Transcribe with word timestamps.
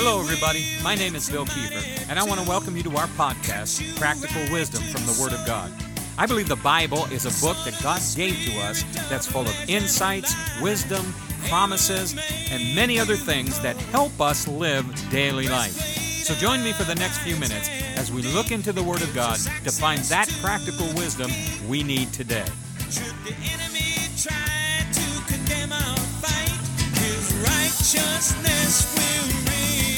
Hello, 0.00 0.20
everybody. 0.20 0.64
My 0.80 0.94
name 0.94 1.16
is 1.16 1.28
Bill 1.28 1.44
Kiefer, 1.44 2.08
and 2.08 2.20
I 2.20 2.22
want 2.22 2.40
to 2.40 2.48
welcome 2.48 2.76
you 2.76 2.84
to 2.84 2.96
our 2.98 3.08
podcast, 3.08 3.98
Practical 3.98 4.40
Wisdom 4.52 4.80
from 4.84 5.04
the 5.06 5.20
Word 5.20 5.32
of 5.32 5.44
God. 5.44 5.72
I 6.16 6.24
believe 6.24 6.48
the 6.48 6.54
Bible 6.54 7.06
is 7.06 7.26
a 7.26 7.44
book 7.44 7.56
that 7.64 7.76
God 7.82 8.00
gave 8.14 8.36
to 8.46 8.60
us 8.60 8.84
that's 9.10 9.26
full 9.26 9.42
of 9.42 9.68
insights, 9.68 10.36
wisdom, 10.62 11.04
promises, 11.48 12.14
and 12.48 12.76
many 12.76 13.00
other 13.00 13.16
things 13.16 13.58
that 13.58 13.76
help 13.90 14.20
us 14.20 14.46
live 14.46 14.86
daily 15.10 15.48
life. 15.48 15.72
So 15.72 16.32
join 16.34 16.62
me 16.62 16.70
for 16.72 16.84
the 16.84 16.94
next 16.94 17.18
few 17.18 17.34
minutes 17.34 17.68
as 17.96 18.12
we 18.12 18.22
look 18.22 18.52
into 18.52 18.72
the 18.72 18.84
Word 18.84 19.02
of 19.02 19.12
God 19.16 19.40
to 19.64 19.72
find 19.72 19.98
that 20.02 20.28
practical 20.40 20.86
wisdom 20.94 21.32
we 21.68 21.82
need 21.82 22.12
today. 22.12 22.46
Should 22.88 23.16
the 23.24 23.34
enemy 23.34 23.98
try 24.16 24.78
to 24.92 25.32
condemn 25.32 25.72
our 25.72 25.96
fight, 26.22 26.54
his 27.00 27.34
righteousness 27.42 28.97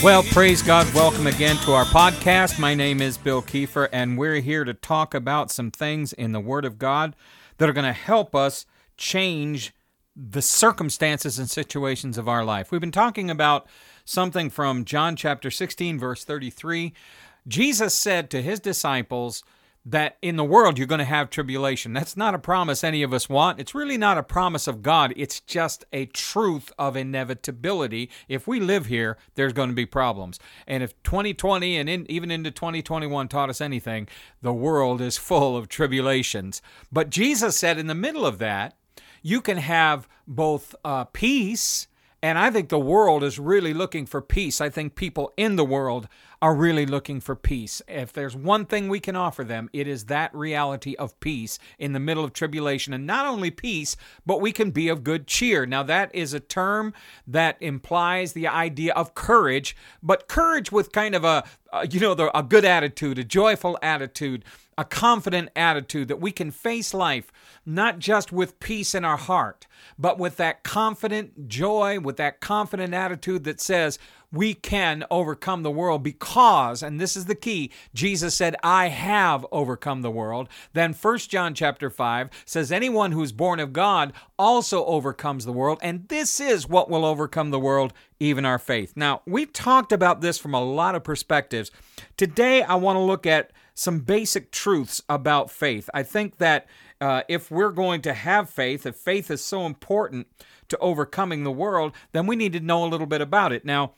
Well, 0.03 0.23
praise 0.23 0.63
God. 0.63 0.91
Welcome 0.95 1.27
again 1.27 1.57
to 1.59 1.73
our 1.73 1.85
podcast. 1.85 2.59
My 2.59 2.75
name 2.75 3.03
is 3.03 3.19
Bill 3.19 3.43
Kiefer, 3.43 3.87
and 3.93 4.17
we're 4.17 4.41
here 4.41 4.65
to 4.65 4.73
talk 4.73 5.13
about 5.13 5.51
some 5.51 5.71
things 5.71 6.15
in 6.15 6.33
the 6.33 6.41
Word 6.41 6.65
of 6.65 6.79
God 6.79 7.15
that 7.59 7.69
are 7.69 7.75
going 7.75 7.85
to 7.85 7.93
help 7.93 8.35
us 8.35 8.65
change 8.97 9.75
the 10.17 10.41
circumstances 10.41 11.39
and 11.39 11.51
situations 11.51 12.17
of 12.17 12.31
our 12.31 12.47
life. 12.47 12.73
We've 12.73 12.81
been 12.81 12.91
talking 12.91 13.31
about 13.31 13.67
something 14.07 14.49
from 14.49 14.87
John 14.87 15.17
chapter 15.17 15.51
16, 15.51 15.99
verse 15.99 16.25
33. 16.25 16.95
Jesus 17.47 17.93
said 17.95 18.31
to 18.31 18.41
his 18.41 18.59
disciples, 18.59 19.45
that 19.85 20.19
in 20.21 20.37
the 20.37 20.45
world 20.45 20.77
you're 20.77 20.87
going 20.87 20.99
to 20.99 21.05
have 21.05 21.31
tribulation. 21.31 21.93
That's 21.93 22.17
not 22.17 22.35
a 22.35 22.39
promise 22.39 22.85
any 22.85 23.03
of 23.03 23.13
us 23.13 23.29
want. 23.29 23.59
It's 23.59 23.75
really 23.75 23.97
not 23.97 24.19
a 24.19 24.23
promise 24.23 24.67
of 24.67 24.83
God. 24.83 25.13
It's 25.17 25.41
just 25.41 25.85
a 25.93 26.07
truth 26.07 26.71
of 26.79 26.97
inevitability. 26.97 28.11
If 28.29 28.47
we 28.47 28.61
live 28.61 28.87
here, 28.87 29.17
there's 29.35 29.53
going 29.53 29.71
to 29.71 29.75
be 29.75 29.87
problems. 29.87 30.39
And 30.67 30.83
if 30.83 31.01
2020 31.03 31.79
and 31.79 31.89
in, 31.89 32.11
even 32.11 32.31
into 32.31 32.51
2021 32.51 33.29
taught 33.29 33.51
us 33.51 33.61
anything, 33.61 34.09
the 34.43 34.53
world 34.53 35.01
is 35.01 35.17
full 35.17 35.57
of 35.57 35.69
tribulations. 35.69 36.61
But 36.93 37.11
Jesus 37.11 37.57
said 37.57 37.79
in 37.79 37.87
the 37.87 37.95
middle 37.95 38.27
of 38.27 38.39
that, 38.39 38.77
you 39.23 39.41
can 39.41 39.59
have 39.59 40.09
both 40.27 40.75
uh, 40.85 41.05
peace 41.05 41.89
and 42.23 42.39
I 42.39 42.51
think 42.51 42.69
the 42.69 42.79
world 42.79 43.25
is 43.25 43.39
really 43.39 43.73
looking 43.73 44.05
for 44.05 44.21
peace. 44.21 44.61
I 44.61 44.69
think 44.69 44.95
people 44.95 45.33
in 45.37 45.57
the 45.57 45.65
world 45.65 46.07
are 46.43 46.55
really 46.55 46.87
looking 46.87 47.21
for 47.21 47.37
peace. 47.37 47.83
If 47.87 48.13
there's 48.13 48.35
one 48.35 48.65
thing 48.65 48.89
we 48.89 49.01
can 49.01 49.15
offer 49.15 49.45
them, 49.45 49.69
it 49.73 49.87
is 49.87 50.07
that 50.07 50.35
reality 50.35 50.95
of 50.97 51.19
peace 51.21 51.59
in 51.79 51.93
the 51.93 52.01
middle 52.01 52.25
of 52.25 52.33
tribulation. 52.33 52.95
And 52.95 53.07
not 53.07 53.27
only 53.27 53.51
peace, 53.51 53.97
but 54.25 54.41
we 54.41 54.53
can 54.53 54.71
be 54.71 54.89
of 54.89 55.05
good 55.05 55.27
cheer. 55.27 55.67
Now, 55.67 55.83
that 55.83 56.15
is 56.15 56.33
a 56.33 56.41
term 56.41 56.95
that 57.27 57.57
implies 57.61 58.33
the 58.33 58.49
idea 58.49 58.95
of 58.95 59.15
courage, 59.15 59.77
but 60.03 60.29
courage 60.29 60.73
with 60.73 60.93
kind 60.93 61.15
of 61.15 61.25
a, 61.25 61.45
you 61.91 62.01
know, 62.01 62.31
a 62.35 62.43
good 62.43 62.65
attitude, 62.65 63.19
a 63.19 63.25
joyful 63.25 63.79
attitude, 63.83 64.45
a 64.79 64.85
confident 64.85 65.51
attitude 65.55 66.09
that 66.09 66.21
we 66.21 66.33
can 66.33 66.51
face 66.51 66.95
life 66.95 67.31
not 67.67 67.99
just 67.99 68.33
with 68.33 68.59
peace 68.61 68.95
in 68.95 69.05
our 69.05 69.17
heart, 69.17 69.67
but 69.99 70.19
with 70.19 70.37
that 70.39 70.63
confident 70.63 71.49
joy, 71.49 72.01
with 72.01 72.17
that 72.17 72.41
confident 72.41 72.95
attitude 72.95 73.45
that 73.45 73.61
says, 73.61 73.99
we 74.33 74.55
can 74.55 75.05
overcome 75.11 75.63
the 75.63 75.71
world 75.71 76.03
because 76.03 76.83
and 76.83 77.01
this 77.01 77.17
is 77.17 77.27
the 77.27 77.35
key 77.35 77.71
jesus 77.95 78.35
said 78.35 78.55
i 78.63 78.89
have 78.89 79.47
overcome 79.53 80.03
the 80.03 80.11
world 80.11 80.49
then 80.73 80.93
1 80.93 81.19
john 81.19 81.55
chapter 81.55 81.91
5 81.91 82.31
says 82.45 82.73
anyone 82.73 83.13
who's 83.13 83.33
born 83.33 83.61
of 83.61 83.73
god 83.73 84.13
also 84.39 84.85
overcomes 84.87 85.45
the 85.45 85.53
world 85.53 85.79
and 85.83 86.09
this 86.09 86.41
is 86.41 86.69
what 86.69 86.91
will 86.91 87.05
overcome 87.05 87.51
the 87.51 87.61
world 87.61 87.93
even 88.19 88.45
our 88.45 88.59
faith 88.59 88.93
now 88.97 89.23
we've 89.27 89.53
talked 89.53 89.93
about 89.93 90.21
this 90.21 90.39
from 90.39 90.55
a 90.55 90.63
lot 90.63 90.95
of 90.95 91.05
perspectives 91.05 91.71
today 92.17 92.63
i 92.63 92.75
want 92.75 92.97
to 92.97 93.01
look 93.01 93.27
at 93.27 93.51
some 93.81 94.01
basic 94.01 94.51
truths 94.51 95.03
about 95.09 95.51
faith. 95.51 95.89
I 95.95 96.03
think 96.03 96.37
that 96.37 96.67
uh, 97.01 97.23
if 97.29 97.51
we're 97.51 97.71
going 97.71 98.03
to 98.03 98.13
have 98.13 98.51
faith, 98.51 98.85
if 98.85 98.95
faith 98.95 99.31
is 99.31 99.43
so 99.43 99.65
important 99.65 100.27
to 100.69 100.77
overcoming 100.79 101.45
the 101.45 101.51
world, 101.51 101.93
then 102.13 102.27
we 102.27 102.37
need 102.37 102.53
to 102.53 102.61
know 102.61 102.85
a 102.85 102.89
little 102.89 103.07
bit 103.07 103.23
about 103.23 103.53
it. 103.53 103.65
Now, 103.65 103.95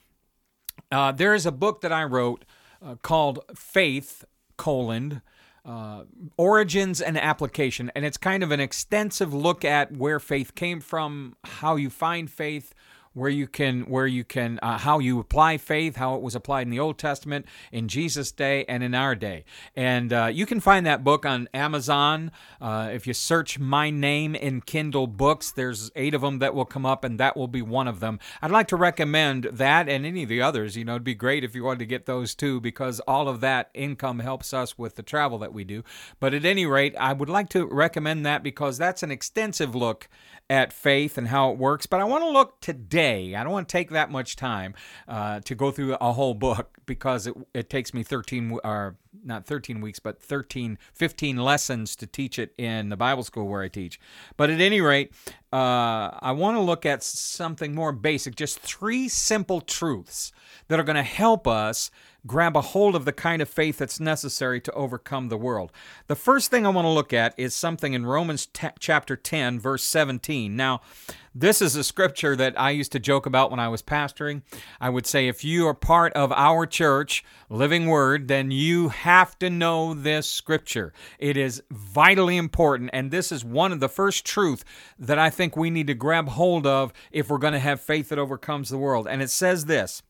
uh, 0.92 1.12
there 1.12 1.34
is 1.34 1.46
a 1.46 1.52
book 1.52 1.80
that 1.80 1.92
I 1.92 2.04
wrote 2.04 2.44
uh, 2.84 2.96
called 2.96 3.40
Faith, 3.54 4.24
colon, 4.56 5.22
uh, 5.64 6.04
origins 6.36 7.00
and 7.00 7.16
application. 7.16 7.90
And 7.94 8.04
it's 8.04 8.16
kind 8.18 8.42
of 8.42 8.50
an 8.50 8.60
extensive 8.60 9.32
look 9.32 9.64
at 9.64 9.96
where 9.96 10.18
faith 10.18 10.54
came 10.54 10.80
from, 10.80 11.36
how 11.44 11.76
you 11.76 11.90
find 11.90 12.30
faith, 12.30 12.74
where 13.14 13.30
you 13.30 13.46
can 13.46 13.82
where 13.82 14.06
you 14.06 14.24
can 14.24 14.58
uh, 14.62 14.78
how 14.78 14.98
you 14.98 15.20
apply 15.20 15.58
faith, 15.58 15.96
how 15.96 16.14
it 16.14 16.22
was 16.22 16.34
applied 16.34 16.62
in 16.62 16.70
the 16.70 16.80
Old 16.80 16.98
Testament, 16.98 17.46
in 17.70 17.88
Jesus' 17.88 18.32
day, 18.32 18.64
and 18.66 18.82
in 18.82 18.94
our 18.94 19.14
day. 19.14 19.44
And 19.76 20.12
uh, 20.12 20.26
you 20.26 20.46
can 20.46 20.60
find 20.60 20.86
that 20.86 21.04
book 21.04 21.26
on 21.26 21.48
Amazon. 21.52 22.30
Uh, 22.60 22.90
if 22.92 23.06
you 23.06 23.14
search 23.14 23.58
my 23.58 23.90
name 23.90 24.34
in 24.34 24.60
Kindle 24.60 25.06
books, 25.06 25.52
there's 25.52 25.90
eight 25.96 26.14
of 26.14 26.20
them 26.22 26.38
that 26.38 26.54
will 26.54 26.64
come 26.64 26.86
up, 26.86 27.04
and 27.04 27.18
that 27.20 27.36
will 27.36 27.48
be 27.48 27.62
one 27.62 27.88
of 27.88 28.00
them. 28.00 28.18
I'd 28.40 28.50
like 28.50 28.68
to 28.68 28.76
recommend 28.76 29.44
that 29.44 29.88
and 29.88 30.06
any 30.06 30.22
of 30.22 30.28
the 30.28 30.42
others. 30.42 30.76
You 30.76 30.84
know, 30.84 30.92
it'd 30.92 31.04
be 31.04 31.14
great 31.14 31.44
if 31.44 31.54
you 31.54 31.64
wanted 31.64 31.80
to 31.80 31.86
get 31.86 32.06
those 32.06 32.34
too, 32.34 32.60
because 32.60 33.00
all 33.00 33.28
of 33.28 33.40
that 33.40 33.70
income 33.74 34.20
helps 34.20 34.54
us 34.54 34.78
with 34.78 34.96
the 34.96 35.02
travel 35.02 35.38
that 35.38 35.52
we 35.52 35.64
do. 35.64 35.82
But 36.20 36.34
at 36.34 36.44
any 36.44 36.66
rate, 36.66 36.94
I 36.98 37.12
would 37.12 37.28
like 37.28 37.48
to 37.50 37.66
recommend 37.66 38.24
that 38.26 38.42
because 38.42 38.78
that's 38.78 39.02
an 39.02 39.10
extensive 39.10 39.74
look 39.74 40.08
at 40.52 40.70
faith 40.70 41.16
and 41.16 41.28
how 41.28 41.50
it 41.50 41.56
works. 41.56 41.86
But 41.86 42.00
I 42.00 42.04
want 42.04 42.24
to 42.24 42.28
look 42.28 42.60
today. 42.60 43.34
I 43.34 43.42
don't 43.42 43.54
want 43.54 43.70
to 43.70 43.72
take 43.72 43.88
that 43.88 44.10
much 44.10 44.36
time 44.36 44.74
uh, 45.08 45.40
to 45.40 45.54
go 45.54 45.70
through 45.70 45.94
a 45.94 46.12
whole 46.12 46.34
book 46.34 46.76
because 46.84 47.26
it, 47.26 47.34
it 47.54 47.70
takes 47.70 47.94
me 47.94 48.02
13 48.02 48.58
or 48.62 48.96
not 49.24 49.46
13 49.46 49.80
weeks, 49.80 49.98
but 49.98 50.20
13, 50.20 50.76
15 50.92 51.36
lessons 51.38 51.96
to 51.96 52.06
teach 52.06 52.38
it 52.38 52.52
in 52.58 52.90
the 52.90 52.98
Bible 52.98 53.22
school 53.22 53.48
where 53.48 53.62
I 53.62 53.68
teach. 53.68 53.98
But 54.36 54.50
at 54.50 54.60
any 54.60 54.82
rate, 54.82 55.12
uh, 55.54 56.18
I 56.20 56.32
want 56.32 56.58
to 56.58 56.60
look 56.60 56.84
at 56.84 57.02
something 57.02 57.74
more 57.74 57.92
basic, 57.92 58.36
just 58.36 58.60
three 58.60 59.08
simple 59.08 59.62
truths 59.62 60.32
that 60.68 60.78
are 60.78 60.84
going 60.84 60.96
to 60.96 61.02
help 61.02 61.48
us 61.48 61.90
grab 62.26 62.56
a 62.56 62.60
hold 62.60 62.94
of 62.94 63.04
the 63.04 63.12
kind 63.12 63.42
of 63.42 63.48
faith 63.48 63.78
that's 63.78 63.98
necessary 63.98 64.60
to 64.60 64.72
overcome 64.72 65.28
the 65.28 65.36
world. 65.36 65.72
The 66.06 66.14
first 66.16 66.50
thing 66.50 66.64
I 66.64 66.70
want 66.70 66.84
to 66.84 66.90
look 66.90 67.12
at 67.12 67.34
is 67.36 67.54
something 67.54 67.94
in 67.94 68.06
Romans 68.06 68.46
t- 68.46 68.68
chapter 68.78 69.16
10, 69.16 69.58
verse 69.58 69.82
17. 69.82 70.54
Now, 70.56 70.80
this 71.34 71.62
is 71.62 71.74
a 71.76 71.82
scripture 71.82 72.36
that 72.36 72.60
I 72.60 72.70
used 72.70 72.92
to 72.92 72.98
joke 72.98 73.24
about 73.24 73.50
when 73.50 73.58
I 73.58 73.68
was 73.68 73.82
pastoring. 73.82 74.42
I 74.80 74.90
would 74.90 75.06
say, 75.06 75.28
if 75.28 75.42
you 75.44 75.66
are 75.66 75.74
part 75.74 76.12
of 76.12 76.30
our 76.30 76.66
church, 76.66 77.24
Living 77.48 77.86
Word, 77.86 78.28
then 78.28 78.50
you 78.50 78.90
have 78.90 79.38
to 79.38 79.48
know 79.48 79.94
this 79.94 80.30
scripture. 80.30 80.92
It 81.18 81.38
is 81.38 81.62
vitally 81.70 82.36
important, 82.36 82.90
and 82.92 83.10
this 83.10 83.32
is 83.32 83.44
one 83.44 83.72
of 83.72 83.80
the 83.80 83.88
first 83.88 84.26
truth 84.26 84.62
that 84.98 85.18
I 85.18 85.30
think 85.30 85.56
we 85.56 85.70
need 85.70 85.86
to 85.86 85.94
grab 85.94 86.28
hold 86.28 86.66
of 86.66 86.92
if 87.10 87.30
we're 87.30 87.38
going 87.38 87.54
to 87.54 87.58
have 87.58 87.80
faith 87.80 88.10
that 88.10 88.18
overcomes 88.18 88.68
the 88.68 88.78
world. 88.78 89.08
And 89.08 89.22
it 89.22 89.30
says 89.30 89.64
this 89.64 90.02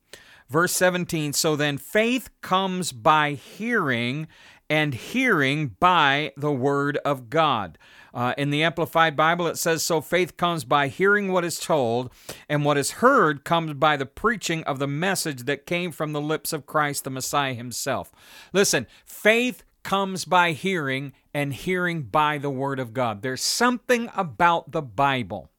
Verse 0.53 0.73
17 0.73 1.33
So 1.33 1.57
then 1.57 1.79
faith 1.79 2.29
comes 2.43 2.93
by 2.93 3.33
hearing, 3.33 4.29
and 4.69 4.93
hearing 4.93 5.77
by 5.81 6.33
the 6.37 6.53
word 6.53 6.99
of 7.07 7.31
God. 7.31 7.79
Uh, 8.13 8.35
in 8.37 8.51
the 8.51 8.63
Amplified 8.63 9.17
Bible, 9.17 9.47
it 9.47 9.57
says, 9.57 9.83
So 9.83 10.03
faith 10.03 10.37
comes 10.37 10.65
by 10.65 10.89
hearing 10.89 11.33
what 11.33 11.47
is 11.47 11.59
told, 11.59 12.13
and 12.51 12.67
what 12.67 12.77
is 12.77 12.91
heard 12.91 13.45
comes 13.45 13.73
by 13.73 13.97
the 13.97 14.05
preaching 14.05 14.63
of 14.65 14.79
the 14.79 14.87
message 14.87 15.45
that 15.45 15.65
came 15.65 15.91
from 15.91 16.13
the 16.13 16.21
lips 16.21 16.53
of 16.53 16.67
Christ 16.67 17.05
the 17.05 17.11
Messiah 17.11 17.55
himself. 17.55 18.13
Listen, 18.53 18.87
faith 19.07 19.65
comes 19.83 20.27
by 20.27 20.53
hearing, 20.53 21.15
and 21.33 21.55
hearing 21.55 22.03
by 22.03 22.37
the 22.37 22.51
Word 22.51 22.79
of 22.79 22.93
God. 22.93 23.23
There's 23.23 23.41
something 23.41 24.11
about 24.15 24.73
the 24.73 24.83
Bible 24.83 25.52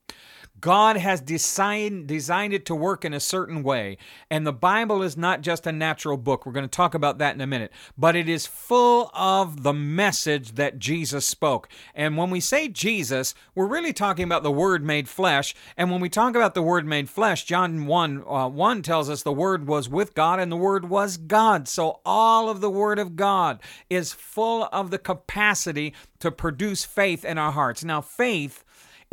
God 0.63 0.95
has 0.95 1.19
designed, 1.19 2.07
designed 2.07 2.53
it 2.53 2.65
to 2.67 2.73
work 2.73 3.03
in 3.03 3.13
a 3.13 3.19
certain 3.19 3.63
way. 3.63 3.97
And 4.29 4.47
the 4.47 4.53
Bible 4.53 5.03
is 5.03 5.17
not 5.17 5.41
just 5.41 5.67
a 5.67 5.73
natural 5.73 6.15
book. 6.15 6.45
We're 6.45 6.53
going 6.53 6.63
to 6.63 6.69
talk 6.69 6.95
about 6.95 7.17
that 7.17 7.35
in 7.35 7.41
a 7.41 7.47
minute. 7.47 7.73
But 7.97 8.15
it 8.15 8.29
is 8.29 8.47
full 8.47 9.11
of 9.13 9.63
the 9.63 9.73
message 9.73 10.53
that 10.53 10.79
Jesus 10.79 11.27
spoke. 11.27 11.67
And 11.93 12.15
when 12.15 12.29
we 12.29 12.39
say 12.39 12.69
Jesus, 12.69 13.35
we're 13.53 13.67
really 13.67 13.91
talking 13.91 14.23
about 14.23 14.43
the 14.43 14.53
Word 14.53 14.85
made 14.85 15.09
flesh. 15.09 15.53
And 15.75 15.91
when 15.91 15.99
we 15.99 16.07
talk 16.07 16.33
about 16.33 16.53
the 16.53 16.63
Word 16.63 16.87
made 16.87 17.09
flesh, 17.09 17.43
John 17.43 17.85
1 17.85 18.23
uh, 18.25 18.47
1 18.47 18.81
tells 18.83 19.09
us 19.09 19.21
the 19.21 19.33
Word 19.33 19.67
was 19.67 19.89
with 19.89 20.15
God 20.15 20.39
and 20.39 20.49
the 20.49 20.55
Word 20.55 20.89
was 20.89 21.17
God. 21.17 21.67
So 21.67 21.99
all 22.05 22.47
of 22.47 22.61
the 22.61 22.71
Word 22.71 22.99
of 22.99 23.17
God 23.17 23.61
is 23.89 24.13
full 24.13 24.69
of 24.71 24.91
the 24.91 24.97
capacity 24.97 25.93
to 26.19 26.31
produce 26.31 26.85
faith 26.85 27.25
in 27.25 27.37
our 27.37 27.51
hearts. 27.51 27.83
Now, 27.83 27.99
faith 27.99 28.63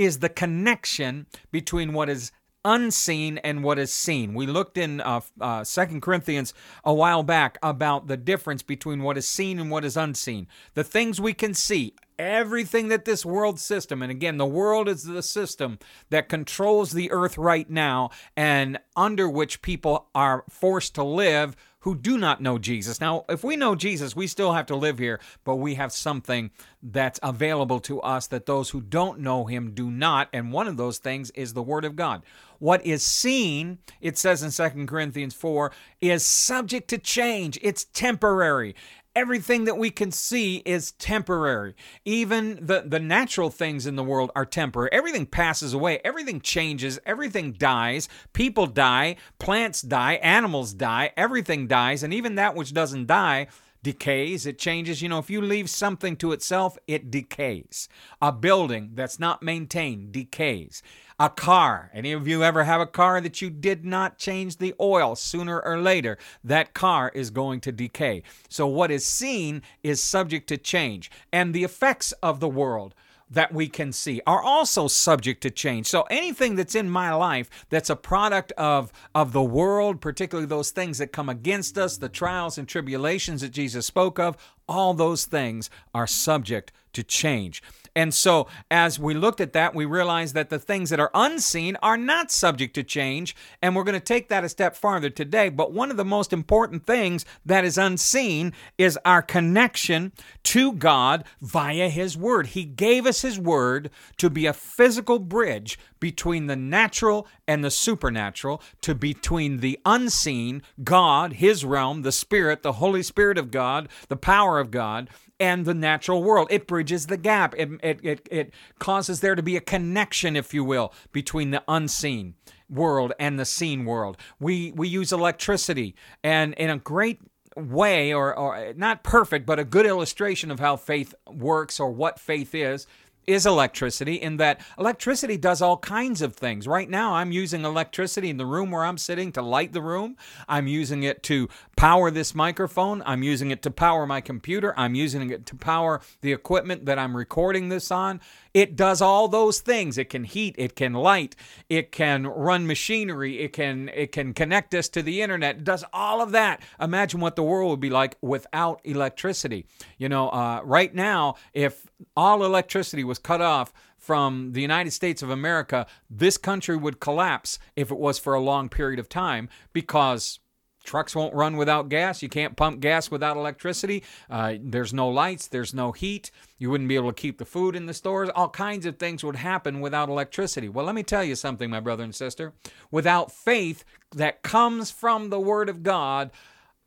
is 0.01 0.21
the 0.21 0.31
connection 0.31 1.27
between 1.53 1.93
what 1.93 2.09
is 2.09 2.33
unseen 2.65 3.37
and 3.39 3.63
what 3.63 3.79
is 3.79 3.93
seen. 3.93 4.33
We 4.33 4.47
looked 4.47 4.79
in 4.79 5.03
uh, 5.03 5.21
uh, 5.39 5.63
2 5.63 6.01
Corinthians 6.01 6.55
a 6.85 6.95
while 6.95 7.23
back 7.23 7.59
about 7.63 8.07
the 8.07 8.17
difference 8.17 8.63
between 8.63 9.03
what 9.03 9.19
is 9.19 9.29
seen 9.29 9.59
and 9.59 9.71
what 9.71 9.85
is 9.85 9.99
unseen. 9.99 10.47
The 10.73 10.85
things 10.85 11.21
we 11.21 11.35
can 11.35 11.53
see, 11.53 11.95
everything 12.19 12.89
that 12.89 13.05
this 13.05 13.27
world 13.27 13.61
system, 13.61 14.01
and 14.01 14.11
again, 14.11 14.39
the 14.39 14.47
world 14.47 14.89
is 14.89 15.03
the 15.03 15.23
system 15.23 15.79
that 16.09 16.31
controls 16.31 16.93
the 16.93 17.11
earth 17.11 17.37
right 17.37 17.69
now 17.69 18.09
and 18.35 18.79
under 18.97 19.29
which 19.29 19.61
people 19.61 20.09
are 20.15 20.45
forced 20.49 20.95
to 20.95 21.05
live 21.05 21.57
who 21.81 21.95
do 21.95 22.19
not 22.19 22.41
know 22.41 22.59
Jesus. 22.59 23.01
Now, 23.01 23.25
if 23.29 23.43
we 23.43 23.57
know 23.57 23.75
Jesus, 23.75 24.15
we 24.15 24.27
still 24.27 24.53
have 24.53 24.67
to 24.67 24.77
live 24.77 24.99
here, 24.99 25.21
but 25.45 25.57
we 25.57 25.75
have 25.75 25.93
something 25.93 26.51
that's 26.83 27.21
available 27.23 27.81
to 27.81 28.01
us 28.01 28.27
that 28.29 28.47
those 28.47 28.71
who 28.71 28.81
don't 28.81 29.21
know 29.21 29.47
him 29.47 29.73
do 29.73 29.91
not, 29.91 30.29
and 30.33 30.53
one 30.53 30.69
of 30.69 30.77
those 30.77 30.99
things 30.99 31.31
is 31.31 31.53
the 31.53 31.63
word 31.63 31.85
of 31.85 31.97
God. 31.97 32.23
What 32.59 32.85
is 32.85 33.03
seen, 33.03 33.79
it 34.03 34.19
says 34.19 34.43
in 34.43 34.71
2 34.71 34.87
Corinthians 34.87 35.35
4, 35.35 35.73
is 36.03 36.25
subject 36.25 36.89
to 36.89 36.99
change. 36.99 37.59
It's 37.63 37.85
temporary 37.85 38.75
everything 39.15 39.65
that 39.65 39.77
we 39.77 39.91
can 39.91 40.11
see 40.11 40.59
is 40.65 40.93
temporary. 40.93 41.75
Even 42.05 42.65
the, 42.65 42.85
the 42.87 43.01
natural 43.01 43.51
things 43.51 43.87
in 43.87 43.97
the 43.97 44.05
world 44.05 44.31
are 44.35 44.47
temporary. 44.47 44.91
Everything 44.93 45.27
passes 45.27 45.75
away, 45.75 46.01
everything 46.05 46.41
changes, 46.41 46.99
everything 47.05 47.53
dies. 47.53 48.09
People 48.33 48.67
die, 48.67 49.17
plants 49.39 49.83
die, 49.83 50.15
animals 50.15 50.73
die, 50.73 51.13
everything 51.17 51.67
dies, 51.67 52.03
and 52.03 52.15
even 52.15 52.37
that 52.37 52.55
which 52.55 52.73
doesn't 52.73 53.07
die 53.07 53.47
decays, 53.83 54.47
it 54.47 54.59
changes. 54.59 55.03
You 55.03 55.09
know, 55.09 55.19
if 55.19 55.31
you 55.31 55.41
leave 55.41 55.71
something 55.71 56.17
to 56.17 56.33
itself, 56.33 56.77
it 56.87 57.11
decays. 57.11 57.89
A 58.21 58.33
building 58.33 58.91
that's 58.95 59.19
not 59.19 59.43
maintained 59.43 60.13
decays. 60.13 60.83
A 61.21 61.29
car, 61.29 61.91
any 61.93 62.13
of 62.13 62.27
you 62.27 62.43
ever 62.43 62.65
have 62.65 62.81
a 62.81 62.87
car 62.87 63.21
that 63.21 63.43
you 63.43 63.51
did 63.51 63.85
not 63.85 64.17
change 64.17 64.57
the 64.57 64.73
oil 64.81 65.15
sooner 65.15 65.61
or 65.61 65.79
later? 65.79 66.17
That 66.43 66.73
car 66.73 67.13
is 67.15 67.29
going 67.29 67.61
to 67.61 67.73
decay. 67.73 68.23
So, 68.49 68.67
what 68.67 68.91
is 68.91 69.05
seen 69.05 69.61
is 69.83 70.03
subject 70.03 70.49
to 70.49 70.57
change. 70.57 71.11
And 71.31 71.53
the 71.53 71.63
effects 71.63 72.13
of 72.23 72.41
the 72.41 72.49
world 72.49 72.95
that 73.31 73.53
we 73.53 73.69
can 73.69 73.93
see 73.93 74.23
are 74.27 74.43
also 74.43 74.89
subject 74.89 75.43
to 75.43 75.51
change. 75.51 75.87
So 75.87 76.03
anything 76.11 76.57
that's 76.57 76.75
in 76.75 76.89
my 76.89 77.13
life 77.13 77.51
that's 77.69 77.91
a 77.91 77.97
product 77.97 78.53
of 78.53 78.91
of 79.15 79.33
the 79.33 79.43
world, 79.43 80.01
particularly 80.01 80.49
those 80.49 80.71
things 80.71 80.97
that 80.99 81.13
come 81.13 81.29
against 81.29 81.77
us, 81.77 81.99
the 81.99 82.09
trials 82.09 82.57
and 82.57 82.67
tribulations 82.67 83.43
that 83.43 83.51
Jesus 83.53 83.85
spoke 83.85 84.19
of, 84.19 84.39
all 84.67 84.95
those 84.95 85.27
things 85.27 85.69
are 85.95 86.07
subject 86.07 86.73
to 86.95 87.03
change. 87.03 87.63
And 87.97 88.15
so, 88.15 88.47
as 88.71 88.99
we 88.99 89.15
looked 89.15 89.41
at 89.41 89.53
that, 89.53 89.75
we 89.75 89.85
realized 89.85 90.35
that 90.35 90.51
the 90.51 90.59
things 90.59 90.91
that 90.91 91.01
are 91.01 91.11
unseen 91.15 91.77
are 91.83 91.97
not 91.97 92.31
subject 92.31 92.75
to 92.75 92.83
change. 92.83 93.35
And 93.61 93.75
we're 93.75 93.85
going 93.85 93.99
to 93.99 94.01
take 94.01 94.29
that 94.29 94.45
a 94.45 94.49
step 94.49 94.77
farther 94.77 95.11
today. 95.11 95.49
But 95.49 95.73
one 95.73 95.91
of 95.91 95.97
the 95.97 96.05
most 96.05 96.33
important 96.33 96.87
things 96.87 97.25
that 97.45 97.65
is 97.65 97.79
unseen 97.79 98.53
is 98.79 98.99
our 99.05 99.23
connection 99.23 100.13
to 100.45 100.73
God 100.73 101.25
via 101.41 101.89
His 101.89 102.17
Word. 102.17 102.49
He 102.49 102.65
gave 102.65 103.07
us 103.07 103.23
His 103.23 103.39
Word 103.39 103.91
to 104.19 104.31
be 104.31 104.47
a 104.47 104.53
physical 104.53 105.19
bridge 105.19 105.79
between 105.99 106.47
the 106.47 106.57
natural 106.57 107.27
and 107.47 107.65
the 107.65 107.71
supernatural, 107.71 108.63
to 108.81 108.95
between 108.95 109.59
the 109.59 109.79
unseen, 109.85 110.63
God, 110.83 111.35
His 111.35 111.65
realm, 111.65 112.03
the 112.03 112.13
Spirit, 112.13 112.63
the 112.63 112.75
Holy 112.75 113.03
Spirit 113.03 113.37
of 113.39 113.51
God, 113.51 113.89
the 114.09 114.17
power 114.17 114.59
of 114.59 114.71
God, 114.71 115.11
and 115.41 115.65
the 115.65 115.75
natural 115.75 116.23
world. 116.23 116.47
It 116.51 116.67
bridges 116.67 117.07
the 117.07 117.17
gap. 117.17 117.55
It, 117.57 117.71
it, 117.83 118.01
it, 118.03 118.29
it 118.31 118.55
causes 118.79 119.21
there 119.21 119.35
to 119.35 119.43
be 119.43 119.57
a 119.57 119.61
connection, 119.61 120.37
if 120.37 120.53
you 120.55 120.63
will, 120.63 120.93
between 121.11 121.51
the 121.51 121.65
unseen 121.67 122.35
world 122.69 123.13
and 123.19 123.39
the 123.39 123.45
seen 123.45 123.85
world. 123.85 124.17
We, 124.39 124.71
we 124.73 124.87
use 124.87 125.13
electricity, 125.13 125.97
and 126.23 126.55
in 126.55 126.71
a 126.71 126.79
great 126.79 127.21
way, 127.57 128.13
or, 128.13 128.37
or 128.37 128.73
not 128.77 129.03
perfect, 129.03 129.47
but 129.47 129.59
a 129.59 129.65
good 129.65 129.87
illustration 129.87 130.51
of 130.51 130.61
how 130.61 130.77
faith 130.77 131.15
works 131.27 131.81
or 131.81 131.91
what 131.91 132.21
faith 132.21 132.55
is, 132.55 132.87
is 133.27 133.47
electricity 133.47 134.15
in 134.15 134.37
that 134.39 134.61
electricity 134.79 135.37
does 135.37 135.63
all 135.63 135.77
kinds 135.79 136.23
of 136.23 136.35
things. 136.35 136.67
Right 136.67 136.89
now, 136.89 137.15
I'm 137.15 137.33
using 137.33 137.65
electricity 137.65 138.31
in 138.31 138.37
the 138.37 138.47
room 138.47 138.71
where 138.71 138.85
I'm 138.85 138.99
sitting 138.99 139.33
to 139.33 139.43
light 139.43 139.73
the 139.73 139.83
room. 139.83 140.17
I'm 140.49 140.67
using 140.67 141.03
it 141.03 141.23
to 141.25 141.49
power 141.77 142.11
this 142.11 142.35
microphone. 142.35 143.03
I'm 143.07 143.23
using 143.23 143.51
it 143.51 143.63
to 143.63 143.71
power 143.71 144.07
my 144.07 144.21
computer. 144.21 144.75
I'm 144.77 144.95
using 144.95 145.31
it 145.31 145.47
to 145.47 145.57
power 145.57 146.01
the 146.23 146.33
equipment 146.33 146.87
that 146.87 146.99
I'm 146.99 147.17
recording 147.17 147.69
this 147.69 147.91
on. 147.91 148.21
It 148.53 148.77
does 148.77 149.01
all 149.01 149.29
those 149.29 149.61
things. 149.61 149.97
It 149.99 150.11
can 150.11 150.25
heat, 150.25 150.55
it 150.59 150.75
can 150.75 150.93
light, 150.93 151.37
it 151.69 151.93
can 151.93 152.27
run 152.27 152.67
machinery, 152.67 153.41
it 153.41 153.53
can 153.53 153.91
it 153.95 154.13
can 154.13 154.35
connect 154.35 154.75
us 154.75 154.89
to 154.91 155.03
the 155.03 155.23
internet. 155.23 155.59
It 155.59 155.65
does 155.65 155.85
all 155.93 156.21
of 156.21 156.33
that. 156.33 156.61
Imagine 156.81 157.21
what 157.21 157.37
the 157.37 157.43
world 157.43 157.71
would 157.71 157.81
be 157.81 157.91
like 157.91 158.17
without 158.21 158.81
electricity. 158.85 159.67
You 159.99 160.09
know, 160.09 160.29
uh, 160.31 160.61
right 160.65 160.95
now, 160.95 161.37
if 161.53 161.87
all 162.17 162.45
electricity 162.45 163.05
was 163.05 163.19
cut 163.19 163.41
off 163.41 163.73
from 163.99 164.53
the 164.53 164.63
United 164.63 164.93
States 164.93 165.23
of 165.23 165.31
America, 165.31 165.87
this 166.09 166.37
country 166.37 166.77
would 166.77 167.01
collapse 167.01 167.59
if 167.77 167.91
it 167.91 167.99
was 167.99 168.19
for 168.19 168.35
a 168.35 168.41
long 168.41 168.69
period 168.69 168.99
of 168.99 169.09
time 169.09 169.49
because 169.73 170.41
Trucks 170.91 171.15
won't 171.15 171.35
run 171.35 171.57
without 171.57 171.89
gas. 171.89 172.21
You 172.21 172.29
can't 172.29 172.57
pump 172.57 172.81
gas 172.81 173.13
without 173.13 173.37
electricity. 173.37 174.03
Uh, 174.29 174.55
there's 174.61 174.93
no 174.93 175.09
lights. 175.09 175.47
There's 175.47 175.73
no 175.73 175.93
heat. 175.93 176.33
You 176.59 176.69
wouldn't 176.69 176.89
be 176.89 176.97
able 176.97 177.13
to 177.13 177.23
keep 177.23 177.39
the 177.39 177.45
food 177.45 177.77
in 177.77 177.87
the 177.87 177.95
stores. 177.95 178.29
All 178.35 178.49
kinds 178.49 178.87
of 178.87 178.99
things 178.99 179.23
would 179.23 179.37
happen 179.37 179.81
without 179.81 180.09
electricity. 180.09 180.69
Well, 180.69 180.85
let 180.85 180.97
me 180.97 181.05
tell 181.05 181.23
you 181.23 181.37
something, 181.37 181.71
my 181.71 181.79
brother 181.79 182.03
and 182.03 182.13
sister. 182.13 182.55
Without 182.91 183.31
faith 183.31 183.85
that 184.17 184.43
comes 184.43 184.91
from 184.91 185.31
the 185.31 185.39
Word 185.39 185.69
of 185.69 185.85
God, 185.85 186.33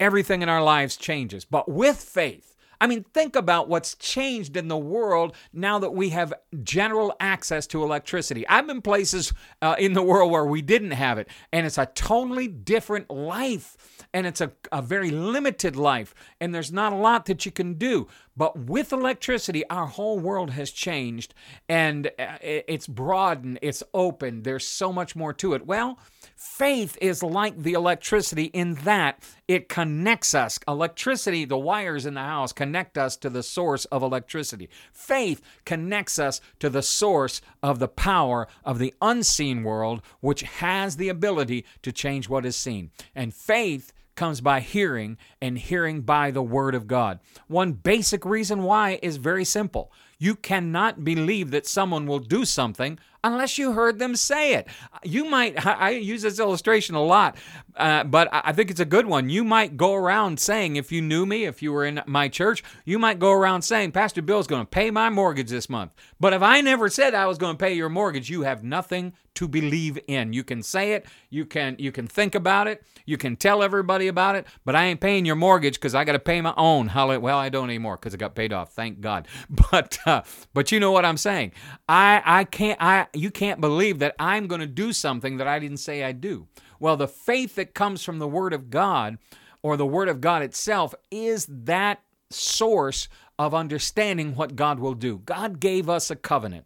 everything 0.01 0.41
in 0.41 0.49
our 0.49 0.61
lives 0.61 0.97
changes. 0.97 1.45
But 1.45 1.71
with 1.71 1.95
faith, 1.95 2.52
I 2.83 2.85
mean, 2.85 3.05
think 3.13 3.37
about 3.37 3.69
what's 3.69 3.95
changed 3.95 4.57
in 4.57 4.67
the 4.67 4.77
world 4.77 5.37
now 5.53 5.79
that 5.79 5.91
we 5.91 6.09
have 6.09 6.33
general 6.65 7.15
access 7.17 7.65
to 7.67 7.81
electricity. 7.81 8.45
I've 8.49 8.67
been 8.67 8.81
places 8.81 9.31
uh, 9.61 9.77
in 9.79 9.93
the 9.93 10.03
world 10.03 10.33
where 10.33 10.43
we 10.43 10.61
didn't 10.61 10.91
have 10.91 11.17
it, 11.17 11.29
and 11.53 11.65
it's 11.65 11.77
a 11.77 11.85
totally 11.85 12.49
different 12.49 13.09
life, 13.09 13.77
and 14.13 14.27
it's 14.27 14.41
a, 14.41 14.51
a 14.69 14.81
very 14.81 15.11
limited 15.11 15.77
life, 15.77 16.13
and 16.41 16.53
there's 16.53 16.73
not 16.73 16.91
a 16.91 16.97
lot 16.97 17.25
that 17.27 17.45
you 17.45 17.53
can 17.53 17.75
do. 17.75 18.09
But 18.35 18.57
with 18.57 18.91
electricity, 18.91 19.63
our 19.69 19.85
whole 19.85 20.19
world 20.19 20.51
has 20.51 20.71
changed, 20.71 21.33
and 21.69 22.07
uh, 22.17 22.37
it's 22.41 22.87
broadened, 22.87 23.59
it's 23.61 23.83
open, 23.93 24.43
there's 24.43 24.67
so 24.67 24.91
much 24.91 25.15
more 25.15 25.33
to 25.33 25.53
it. 25.53 25.65
Well, 25.65 25.99
Faith 26.43 26.97
is 26.99 27.23
like 27.23 27.57
the 27.57 27.71
electricity 27.71 28.45
in 28.45 28.75
that 28.83 29.23
it 29.47 29.69
connects 29.69 30.35
us. 30.35 30.59
Electricity, 30.67 31.45
the 31.45 31.57
wires 31.57 32.05
in 32.05 32.15
the 32.15 32.21
house 32.21 32.51
connect 32.51 32.97
us 32.97 33.15
to 33.17 33.29
the 33.29 33.41
source 33.41 33.85
of 33.85 34.03
electricity. 34.03 34.69
Faith 34.91 35.41
connects 35.65 36.19
us 36.19 36.41
to 36.59 36.69
the 36.69 36.81
source 36.81 37.41
of 37.63 37.79
the 37.79 37.87
power 37.87 38.47
of 38.65 38.77
the 38.77 38.93
unseen 39.01 39.63
world, 39.63 40.01
which 40.19 40.41
has 40.41 40.97
the 40.97 41.07
ability 41.07 41.65
to 41.81 41.93
change 41.93 42.27
what 42.27 42.45
is 42.45 42.57
seen. 42.57 42.91
And 43.15 43.33
faith 43.33 43.93
comes 44.15 44.41
by 44.41 44.59
hearing, 44.59 45.17
and 45.41 45.57
hearing 45.57 46.01
by 46.01 46.31
the 46.31 46.43
Word 46.43 46.75
of 46.75 46.87
God. 46.87 47.19
One 47.47 47.73
basic 47.73 48.25
reason 48.25 48.63
why 48.63 48.99
is 49.01 49.17
very 49.17 49.45
simple. 49.45 49.91
You 50.19 50.35
cannot 50.35 51.03
believe 51.03 51.51
that 51.51 51.67
someone 51.67 52.07
will 52.07 52.19
do 52.19 52.45
something 52.45 52.97
unless 53.25 53.57
you 53.57 53.73
heard 53.73 53.99
them 53.99 54.15
say 54.15 54.53
it. 54.53 54.67
You 55.03 55.25
might, 55.25 55.65
I 55.65 55.91
use 55.91 56.21
this 56.21 56.39
illustration 56.39 56.95
a 56.95 57.03
lot, 57.03 57.35
uh, 57.75 58.03
but 58.03 58.29
I 58.31 58.53
think 58.53 58.69
it's 58.69 58.79
a 58.79 58.85
good 58.85 59.05
one. 59.05 59.29
You 59.29 59.43
might 59.43 59.75
go 59.77 59.93
around 59.93 60.39
saying, 60.39 60.75
if 60.75 60.91
you 60.91 61.01
knew 61.01 61.25
me, 61.25 61.45
if 61.45 61.61
you 61.61 61.73
were 61.73 61.85
in 61.85 62.01
my 62.05 62.27
church, 62.27 62.63
you 62.85 62.99
might 62.99 63.19
go 63.19 63.31
around 63.31 63.63
saying, 63.63 63.91
Pastor 63.91 64.21
Bill's 64.21 64.47
going 64.47 64.61
to 64.61 64.69
pay 64.69 64.91
my 64.91 65.09
mortgage 65.09 65.49
this 65.49 65.69
month. 65.69 65.93
But 66.19 66.33
if 66.33 66.41
I 66.41 66.61
never 66.61 66.89
said 66.89 67.13
I 67.13 67.25
was 67.25 67.37
going 67.37 67.55
to 67.57 67.63
pay 67.63 67.73
your 67.73 67.89
mortgage, 67.89 68.29
you 68.29 68.43
have 68.43 68.63
nothing 68.63 69.13
to 69.35 69.47
believe 69.47 69.99
in. 70.07 70.33
You 70.33 70.43
can 70.43 70.63
say 70.63 70.93
it, 70.93 71.05
you 71.29 71.45
can 71.45 71.75
you 71.79 71.91
can 71.91 72.07
think 72.07 72.35
about 72.35 72.67
it, 72.67 72.83
you 73.05 73.17
can 73.17 73.35
tell 73.35 73.63
everybody 73.63 74.07
about 74.07 74.35
it, 74.35 74.45
but 74.65 74.75
I 74.75 74.85
ain't 74.85 75.01
paying 75.01 75.25
your 75.25 75.35
mortgage 75.35 75.75
because 75.75 75.95
I 75.95 76.03
got 76.03 76.13
to 76.13 76.19
pay 76.19 76.41
my 76.41 76.53
own. 76.57 76.91
Well, 76.93 77.37
I 77.37 77.49
don't 77.49 77.69
anymore 77.69 77.97
because 77.97 78.13
it 78.13 78.17
got 78.17 78.35
paid 78.35 78.53
off. 78.53 78.73
Thank 78.73 79.01
God. 79.01 79.27
But 79.71 79.97
uh, 80.05 80.23
but 80.53 80.71
you 80.71 80.79
know 80.79 80.91
what 80.91 81.05
I'm 81.05 81.17
saying. 81.17 81.53
I 81.87 82.21
I 82.25 82.43
can't 82.43 82.81
I 82.81 83.07
you 83.13 83.31
can't 83.31 83.61
believe 83.61 83.99
that 83.99 84.15
I'm 84.19 84.47
going 84.47 84.61
to 84.61 84.67
do 84.67 84.93
something 84.93 85.37
that 85.37 85.47
I 85.47 85.59
didn't 85.59 85.77
say 85.77 86.03
I'd 86.03 86.21
do. 86.21 86.47
Well, 86.79 86.97
the 86.97 87.07
faith 87.07 87.55
that 87.55 87.73
comes 87.73 88.03
from 88.03 88.19
the 88.19 88.27
Word 88.27 88.53
of 88.53 88.69
God 88.69 89.17
or 89.61 89.77
the 89.77 89.85
Word 89.85 90.09
of 90.09 90.21
God 90.21 90.41
itself 90.43 90.93
is 91.11 91.47
that 91.49 92.01
source 92.29 93.07
of 93.39 93.53
understanding 93.53 94.35
what 94.35 94.55
God 94.55 94.79
will 94.79 94.93
do. 94.93 95.19
God 95.19 95.59
gave 95.59 95.89
us 95.89 96.11
a 96.11 96.15
covenant. 96.15 96.65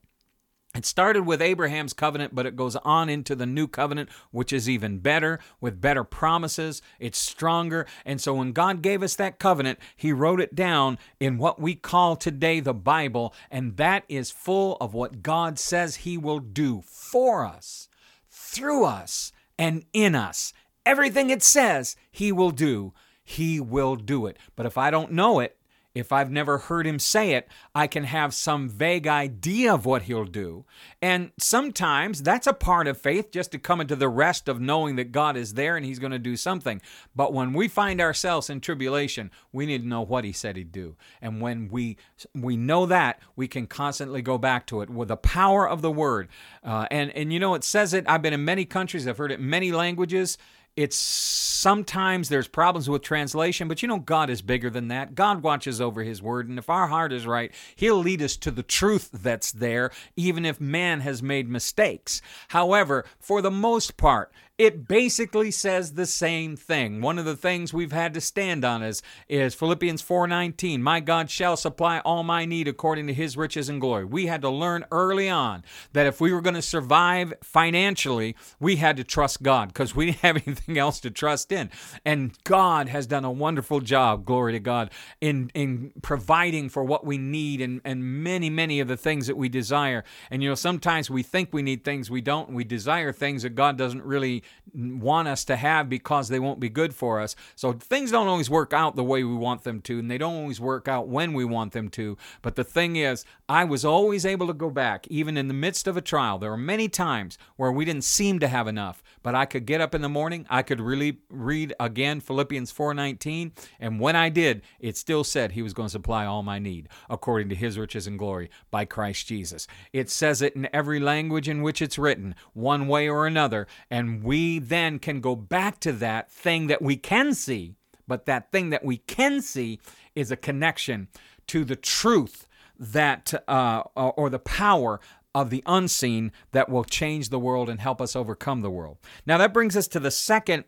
It 0.78 0.86
started 0.86 1.26
with 1.26 1.42
Abraham's 1.42 1.94
covenant, 1.94 2.36
but 2.36 2.46
it 2.46 2.56
goes 2.56 2.76
on 2.76 3.10
into 3.10 3.36
the 3.36 3.48
new 3.48 3.68
covenant, 3.68 4.10
which 4.30 4.54
is 4.54 4.70
even 4.70 5.00
better, 5.00 5.40
with 5.60 5.82
better 5.82 6.04
promises. 6.04 6.84
It's 7.00 7.18
stronger. 7.18 7.88
And 8.06 8.22
so 8.22 8.36
when 8.36 8.52
God 8.52 8.84
gave 8.84 9.02
us 9.02 9.16
that 9.16 9.40
covenant, 9.40 9.80
He 9.96 10.14
wrote 10.14 10.40
it 10.40 10.54
down 10.54 11.00
in 11.20 11.40
what 11.40 11.60
we 11.60 11.74
call 11.74 12.16
today 12.16 12.60
the 12.60 12.76
Bible, 12.76 13.34
and 13.50 13.76
that 13.78 14.04
is 14.08 14.30
full 14.30 14.78
of 14.80 14.94
what 14.94 15.24
God 15.24 15.58
says 15.58 15.96
He 15.96 16.16
will 16.16 16.40
do 16.40 16.84
for 16.86 17.44
us, 17.44 17.90
through 18.30 18.86
us, 18.86 19.32
and 19.58 19.84
in 19.94 20.14
us. 20.14 20.54
Everything 20.86 21.32
it 21.32 21.42
says 21.42 21.96
He 22.12 22.32
will 22.32 22.52
do, 22.52 22.94
He 23.24 23.60
will 23.60 23.96
do 23.96 24.28
it. 24.28 24.38
But 24.56 24.68
if 24.68 24.78
I 24.78 24.92
don't 24.92 25.12
know 25.12 25.40
it, 25.40 25.57
If 25.98 26.12
I've 26.12 26.32
never 26.32 26.58
heard 26.58 26.86
him 26.86 27.00
say 27.00 27.32
it, 27.32 27.48
I 27.74 27.88
can 27.88 28.04
have 28.04 28.34
some 28.34 28.70
vague 28.70 29.08
idea 29.08 29.74
of 29.74 29.86
what 29.86 30.04
he'll 30.04 30.26
do. 30.26 30.66
And 31.02 31.32
sometimes 31.40 32.22
that's 32.22 32.48
a 32.48 32.54
part 32.54 32.88
of 32.88 33.00
faith, 33.00 33.32
just 33.32 33.52
to 33.52 33.60
come 33.60 33.82
into 33.82 33.96
the 33.96 34.10
rest 34.10 34.48
of 34.48 34.62
knowing 34.62 34.96
that 34.98 35.12
God 35.12 35.36
is 35.36 35.54
there 35.54 35.76
and 35.76 35.86
he's 35.86 36.00
going 36.00 36.12
to 36.12 36.20
do 36.20 36.36
something. 36.36 36.82
But 37.16 37.34
when 37.34 37.54
we 37.54 37.68
find 37.68 38.00
ourselves 38.00 38.50
in 38.50 38.62
tribulation, 38.62 39.32
we 39.52 39.66
need 39.66 39.82
to 39.82 39.88
know 39.88 40.02
what 40.02 40.24
he 40.24 40.32
said 40.32 40.56
he'd 40.56 40.72
do. 40.72 40.96
And 41.22 41.42
when 41.42 41.70
we 41.70 41.98
we 42.34 42.58
know 42.58 42.86
that, 42.86 43.20
we 43.36 43.48
can 43.48 43.68
constantly 43.68 44.22
go 44.22 44.38
back 44.38 44.68
to 44.68 44.82
it 44.82 44.90
with 44.90 45.08
the 45.08 45.18
power 45.18 45.68
of 45.68 45.82
the 45.82 45.92
word. 45.92 46.30
Uh, 46.64 46.88
and 46.92 47.12
and 47.12 47.34
you 47.34 47.40
know 47.40 47.56
it 47.56 47.64
says 47.64 47.94
it. 47.94 48.06
I've 48.08 48.22
been 48.22 48.34
in 48.34 48.46
many 48.46 48.66
countries. 48.66 49.08
I've 49.08 49.18
heard 49.18 49.32
it 49.32 49.40
in 49.40 49.50
many 49.50 49.72
languages 49.72 50.38
it's 50.78 50.96
sometimes 50.96 52.30
there's 52.30 52.48
problems 52.48 52.88
with 52.88 53.02
translation, 53.02 53.68
but 53.68 53.82
you 53.82 53.88
know, 53.88 53.98
God 53.98 54.30
is 54.30 54.44
bigger 54.44 54.70
than 54.70 54.90
that. 54.90 55.16
God 55.16 55.42
watches 55.42 55.82
over 55.82 56.04
His 56.04 56.22
word, 56.22 56.48
and 56.48 56.60
if 56.60 56.70
our 56.70 56.88
heart 56.88 57.12
is 57.12 57.26
right, 57.26 57.52
He'll 57.76 57.98
lead 57.98 58.22
us 58.22 58.38
to 58.38 58.52
the 58.52 58.62
truth 58.62 59.10
that's 59.12 59.52
there, 59.52 59.90
even 60.16 60.46
if 60.46 60.62
man 60.62 61.00
has 61.00 61.24
made 61.24 61.50
mistakes. 61.50 62.22
However, 62.50 63.06
for 63.20 63.42
the 63.42 63.50
most 63.50 63.98
part, 63.98 64.32
it 64.58 64.88
basically 64.88 65.52
says 65.52 65.94
the 65.94 66.08
same 66.08 66.56
thing. 66.56 67.00
One 67.00 67.20
of 67.20 67.26
the 67.26 67.36
things 67.36 67.74
we've 67.74 67.92
had 67.92 68.16
to 68.16 68.22
stand 68.22 68.66
on 68.66 68.82
is, 68.82 69.04
is 69.30 69.54
Philippians 69.54 70.02
4:19, 70.02 70.82
"My 70.82 71.00
God 71.00 71.30
shall 71.30 71.56
supply 71.56 72.00
all 72.00 72.24
my 72.24 72.44
need 72.46 72.68
according 72.68 73.06
to 73.08 73.14
his 73.14 73.38
riches 73.38 73.70
and 73.70 73.80
glory." 73.80 74.06
We 74.06 74.26
had 74.26 74.42
to 74.42 74.50
learn 74.50 74.86
early 74.92 75.30
on 75.30 75.64
that 75.94 76.08
if 76.08 76.20
we 76.20 76.34
were 76.34 76.42
going 76.42 76.56
to 76.56 76.62
survive 76.64 77.36
financially, 77.44 78.36
we 78.60 78.78
had 78.78 78.98
to 78.98 79.04
trust 79.04 79.44
God 79.44 79.68
because 79.68 79.96
we 79.96 80.08
didn't 80.08 80.18
have 80.22 80.38
anything 80.48 80.78
else 80.80 81.00
to 81.02 81.12
trust 81.12 81.52
in. 81.52 81.70
And 82.04 82.32
God 82.44 82.90
has 82.90 83.06
done 83.06 83.26
a 83.26 83.32
wonderful 83.32 83.80
job, 83.80 84.26
glory 84.26 84.54
to 84.54 84.60
God, 84.60 84.90
in 85.22 85.52
in 85.54 85.92
providing 86.02 86.70
for 86.70 86.84
what 86.84 87.06
we 87.06 87.20
need 87.20 87.62
and, 87.62 87.80
and 87.86 88.04
many, 88.24 88.50
many 88.50 88.80
of 88.80 88.88
the 88.88 88.98
things 88.98 89.28
that 89.28 89.38
we 89.38 89.50
desire. 89.50 90.04
And 90.32 90.42
you 90.42 90.50
know, 90.50 90.56
sometimes 90.56 91.12
we 91.12 91.22
think 91.22 91.50
we 91.52 91.62
need 91.62 91.84
things 91.84 92.10
we 92.10 92.22
don't, 92.22 92.48
and 92.48 92.58
we 92.58 92.64
desire 92.64 93.12
things 93.12 93.44
that 93.44 93.54
God 93.54 93.78
doesn't 93.78 94.04
really 94.04 94.44
want 94.74 95.28
us 95.28 95.46
to 95.46 95.56
have 95.56 95.90
because 95.90 96.30
they 96.30 96.40
won't 96.40 96.60
be 96.60 96.70
good 96.70 96.94
for 96.94 97.20
us. 97.20 97.36
So 97.56 97.74
things 97.74 98.12
don't 98.12 98.28
always 98.28 98.50
work 98.50 98.74
out 98.74 98.96
the 98.96 99.04
way 99.04 99.24
we 99.24 99.36
want 99.36 99.64
them 99.64 99.82
to, 99.82 100.00
and 100.00 100.10
they 100.10 100.18
don't 100.18 100.36
always 100.36 100.60
work 100.60 100.88
out 100.88 101.08
when 101.08 101.34
we 101.34 101.46
want 101.46 101.74
them 101.74 101.90
to. 101.90 102.18
But 102.42 102.56
the 102.56 102.64
thing 102.64 102.96
is, 102.96 103.26
I 103.50 103.64
was 103.64 103.86
always 103.86 104.26
able 104.26 104.48
to 104.48 104.54
go 104.54 104.70
back, 104.70 105.08
even 105.08 105.38
in 105.38 105.48
the 105.48 105.54
midst 105.54 105.88
of 105.88 105.98
a 105.98 106.02
trial. 106.02 106.38
There 106.38 106.50
were 106.50 106.58
many 106.58 106.90
times 106.90 107.38
where 107.56 107.72
we 107.72 107.86
didn't 107.86 108.04
seem 108.04 108.40
to 108.40 108.48
have 108.48 108.68
enough, 108.68 109.04
but 109.24 109.36
I 109.36 109.46
could 109.46 109.66
get 109.66 109.82
up 109.82 109.96
in 109.96 110.02
the 110.02 110.10
morning, 110.10 110.46
I 110.50 110.62
could 110.62 110.82
really 110.82 111.20
read 111.30 111.74
again 111.80 112.20
Philippians 112.20 112.72
4:19, 112.72 113.52
and 113.80 114.00
when 114.00 114.16
I 114.16 114.30
did, 114.30 114.62
it 114.80 114.98
still 114.98 115.24
said 115.24 115.52
he 115.52 115.62
was 115.62 115.74
going 115.74 115.88
to 115.88 115.92
supply 115.92 116.26
all 116.26 116.44
my 116.44 116.60
need 116.60 116.90
according 117.10 117.50
to 117.50 117.56
his 117.56 117.78
riches 117.78 118.08
and 118.08 118.20
glory 118.20 118.50
by 118.72 118.86
Christ 118.86 119.28
Jesus. 119.28 119.68
It 119.94 120.10
says 120.10 120.42
it 120.42 120.56
in 120.56 120.70
every 120.74 121.00
language 121.00 121.50
in 121.50 121.62
which 121.62 121.82
it's 121.82 121.98
written, 121.98 122.36
one 122.54 122.88
way 122.88 123.10
or 123.10 123.26
another, 123.26 123.68
and 123.90 124.24
we 124.24 124.37
we 124.38 124.60
then 124.60 125.00
can 125.00 125.20
go 125.20 125.36
back 125.36 125.80
to 125.80 125.92
that 125.92 126.32
thing 126.32 126.68
that 126.68 126.80
we 126.80 126.96
can 126.96 127.34
see. 127.34 127.74
But 128.08 128.28
that 128.28 128.52
thing 128.52 128.70
that 128.70 128.86
we 128.86 128.98
can 128.98 129.42
see 129.42 129.80
is 130.14 130.30
a 130.30 130.38
connection 130.38 131.08
to 131.48 131.66
the 131.66 131.76
truth 131.76 132.48
that, 132.78 133.34
uh, 133.48 133.82
or 133.96 134.30
the 134.30 134.38
power 134.38 135.00
of 135.34 135.50
the 135.50 135.64
unseen 135.66 136.32
that 136.52 136.70
will 136.70 136.84
change 136.84 137.30
the 137.30 137.40
world 137.40 137.68
and 137.68 137.80
help 137.80 138.00
us 138.00 138.16
overcome 138.16 138.62
the 138.62 138.70
world. 138.70 138.98
Now, 139.26 139.40
that 139.40 139.54
brings 139.54 139.76
us 139.76 139.88
to 139.88 140.00
the 140.00 140.12
second 140.12 140.66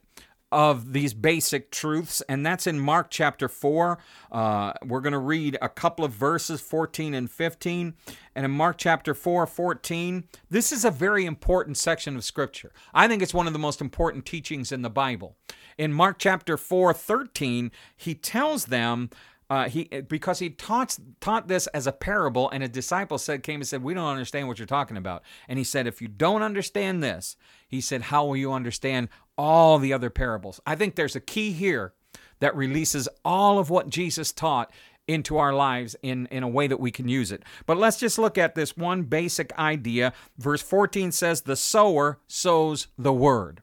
of 0.51 0.93
these 0.93 1.13
basic 1.13 1.71
truths, 1.71 2.21
and 2.27 2.45
that's 2.45 2.65
in 2.65 2.79
Mark 2.79 3.07
chapter 3.09 3.47
4. 3.47 3.99
Uh, 4.31 4.73
we're 4.85 5.01
going 5.01 5.13
to 5.13 5.19
read 5.19 5.57
a 5.61 5.69
couple 5.69 6.03
of 6.03 6.11
verses, 6.11 6.59
14 6.61 7.13
and 7.13 7.29
15. 7.29 7.93
And 8.35 8.45
in 8.45 8.51
Mark 8.51 8.77
chapter 8.77 9.13
4, 9.13 9.45
14, 9.45 10.23
this 10.49 10.71
is 10.71 10.85
a 10.85 10.91
very 10.91 11.25
important 11.25 11.77
section 11.77 12.15
of 12.15 12.23
Scripture. 12.23 12.71
I 12.93 13.07
think 13.07 13.21
it's 13.21 13.33
one 13.33 13.47
of 13.47 13.53
the 13.53 13.59
most 13.59 13.81
important 13.81 14.25
teachings 14.25 14.71
in 14.71 14.81
the 14.81 14.89
Bible. 14.89 15.35
In 15.77 15.93
Mark 15.93 16.17
chapter 16.17 16.57
4, 16.57 16.93
13, 16.93 17.71
he 17.95 18.15
tells 18.15 18.65
them 18.65 19.09
uh, 19.51 19.67
he 19.67 19.85
because 20.07 20.37
he 20.37 20.51
taught 20.51 20.95
taught 21.21 21.47
this 21.47 21.65
as 21.67 21.87
a 21.87 21.91
parable, 21.91 22.51
and 22.51 22.61
a 22.61 22.67
disciple 22.67 23.17
said 23.17 23.41
came 23.41 23.59
and 23.59 23.67
said, 23.67 23.81
"We 23.81 23.95
don't 23.95 24.05
understand 24.05 24.47
what 24.47 24.59
you're 24.59 24.67
talking 24.67 24.95
about." 24.95 25.23
And 25.47 25.57
he 25.57 25.63
said, 25.63 25.87
"If 25.87 26.03
you 26.03 26.07
don't 26.07 26.43
understand 26.43 27.01
this, 27.01 27.35
he 27.69 27.81
said, 27.81 28.01
how 28.01 28.25
will 28.25 28.35
you 28.35 28.51
understand 28.51 29.09
all 29.39 29.79
the 29.79 29.93
other 29.93 30.11
parables?" 30.11 30.59
I 30.67 30.75
think 30.75 30.93
there's 30.93 31.15
a 31.15 31.21
key 31.21 31.53
here 31.53 31.93
that 32.39 32.55
releases 32.55 33.09
all 33.25 33.57
of 33.57 33.69
what 33.69 33.89
Jesus 33.89 34.31
taught 34.31 34.71
into 35.07 35.37
our 35.37 35.53
lives 35.53 35.95
in, 36.03 36.27
in 36.27 36.43
a 36.43 36.47
way 36.47 36.67
that 36.67 36.79
we 36.79 36.91
can 36.91 37.07
use 37.07 37.31
it. 37.31 37.43
But 37.65 37.77
let's 37.77 37.97
just 37.97 38.19
look 38.19 38.37
at 38.37 38.53
this 38.53 38.77
one 38.77 39.03
basic 39.03 39.57
idea. 39.57 40.13
Verse 40.37 40.61
14 40.61 41.11
says, 41.11 41.41
The 41.41 41.55
sower 41.55 42.19
sows 42.27 42.87
the 42.97 43.11
word. 43.11 43.61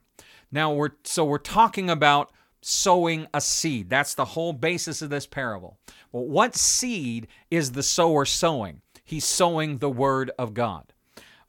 Now 0.51 0.73
we're 0.73 0.91
so 1.03 1.25
we're 1.25 1.37
talking 1.37 1.89
about 1.89 2.31
sowing 2.61 3.27
a 3.33 3.39
seed. 3.39 3.89
That's 3.89 4.13
the 4.13 4.25
whole 4.25 4.53
basis 4.53 5.01
of 5.01 5.09
this 5.09 5.25
parable. 5.25 5.77
Well, 6.11 6.25
what 6.25 6.55
seed 6.55 7.27
is 7.49 7.71
the 7.71 7.83
sower 7.83 8.25
sowing? 8.25 8.81
He's 9.03 9.25
sowing 9.25 9.77
the 9.77 9.89
word 9.89 10.31
of 10.37 10.53
God. 10.53 10.91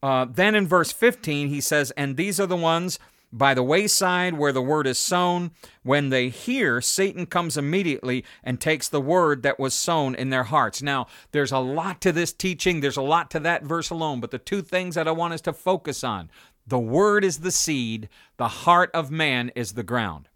Uh, 0.01 0.27
then 0.31 0.55
in 0.55 0.69
verse 0.69 0.93
15, 0.93 1.49
he 1.49 1.61
says, 1.61 1.91
And 1.97 2.17
these 2.17 2.39
are 2.39 2.47
the 2.47 2.57
ones 2.57 3.01
by 3.33 3.55
the 3.55 3.63
wayside 3.63 4.35
where 4.35 4.53
the 4.53 4.63
word 4.63 4.87
is 4.87 4.99
sown. 4.99 5.51
When 5.83 6.09
they 6.09 6.29
hear, 6.29 6.81
Satan 6.81 7.27
comes 7.27 7.57
immediately 7.57 8.25
and 8.43 8.61
takes 8.61 8.89
the 8.89 9.01
word 9.01 9.43
that 9.43 9.59
was 9.59 9.75
sown 9.75 10.15
in 10.15 10.31
their 10.31 10.45
hearts. 10.45 10.83
Now, 10.83 11.07
there's 11.33 11.53
a 11.53 11.59
lot 11.59 12.01
to 12.03 12.13
this 12.13 12.33
teaching, 12.33 12.81
there's 12.81 12.97
a 12.97 13.03
lot 13.03 13.31
to 13.33 13.41
that 13.41 13.65
verse 13.65 13.91
alone, 13.91 14.21
but 14.21 14.31
the 14.31 14.39
two 14.39 14.63
things 14.63 14.95
that 14.95 15.09
I 15.09 15.13
want 15.13 15.35
us 15.35 15.41
to 15.43 15.53
focus 15.53 16.03
on 16.03 16.31
the 16.67 16.79
word 16.79 17.25
is 17.25 17.39
the 17.39 17.51
seed, 17.51 18.11
the 18.37 18.49
heart 18.49 18.91
of 18.93 19.11
man 19.11 19.51
is 19.55 19.73
the 19.73 19.83
ground. 19.83 20.29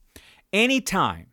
Anytime 0.51 1.27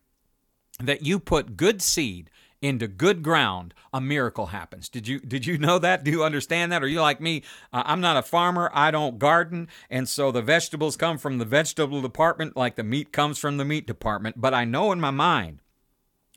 that 0.78 1.06
you 1.06 1.18
put 1.18 1.56
good 1.56 1.80
seed 1.80 2.30
into 2.62 2.86
good 2.86 3.22
ground, 3.22 3.74
a 3.92 4.00
miracle 4.00 4.46
happens. 4.46 4.88
Did 4.88 5.08
you 5.08 5.18
did 5.20 5.46
you 5.46 5.58
know 5.58 5.78
that? 5.78 6.04
Do 6.04 6.10
you 6.10 6.24
understand 6.24 6.70
that? 6.72 6.82
Are 6.82 6.88
you 6.88 7.00
like 7.00 7.20
me? 7.20 7.42
Uh, 7.72 7.82
I'm 7.86 8.00
not 8.00 8.16
a 8.16 8.22
farmer. 8.22 8.70
I 8.74 8.90
don't 8.90 9.18
garden, 9.18 9.68
and 9.88 10.08
so 10.08 10.30
the 10.30 10.42
vegetables 10.42 10.96
come 10.96 11.18
from 11.18 11.38
the 11.38 11.44
vegetable 11.44 12.02
department, 12.02 12.56
like 12.56 12.76
the 12.76 12.84
meat 12.84 13.12
comes 13.12 13.38
from 13.38 13.56
the 13.56 13.64
meat 13.64 13.86
department. 13.86 14.40
But 14.40 14.54
I 14.54 14.64
know 14.64 14.92
in 14.92 15.00
my 15.00 15.10
mind 15.10 15.60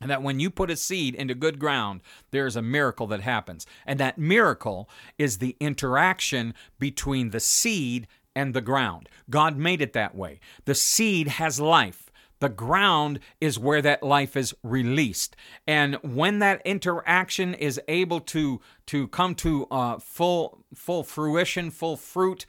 that 0.02 0.24
when 0.24 0.40
you 0.40 0.50
put 0.50 0.72
a 0.72 0.76
seed 0.76 1.16
into 1.16 1.36
good 1.36 1.60
ground, 1.60 2.02
there's 2.32 2.56
a 2.56 2.62
miracle 2.62 3.08
that 3.08 3.22
happens, 3.22 3.66
and 3.86 4.00
that 4.00 4.18
miracle 4.18 4.90
is 5.18 5.38
the 5.38 5.56
interaction 5.60 6.54
between 6.80 7.30
the 7.30 7.40
seed 7.40 8.08
and 8.36 8.54
the 8.54 8.62
ground. 8.62 9.10
God 9.30 9.58
made 9.58 9.82
it 9.82 9.94
that 9.94 10.16
way. 10.16 10.40
The 10.66 10.76
seed 10.76 11.28
has 11.28 11.60
life. 11.60 12.03
The 12.44 12.50
ground 12.50 13.22
is 13.40 13.58
where 13.58 13.82
that 13.84 14.04
life 14.04 14.36
is 14.36 14.54
released. 14.64 15.38
And 15.66 15.96
when 16.02 16.40
that 16.40 16.62
interaction 16.66 17.54
is 17.54 17.80
able 17.88 18.20
to, 18.20 18.60
to 18.88 19.08
come 19.08 19.36
to 19.36 19.66
uh, 19.72 20.00
full, 20.00 20.66
full 20.74 21.04
fruition, 21.04 21.72
full 21.72 21.98
fruit, 21.98 22.46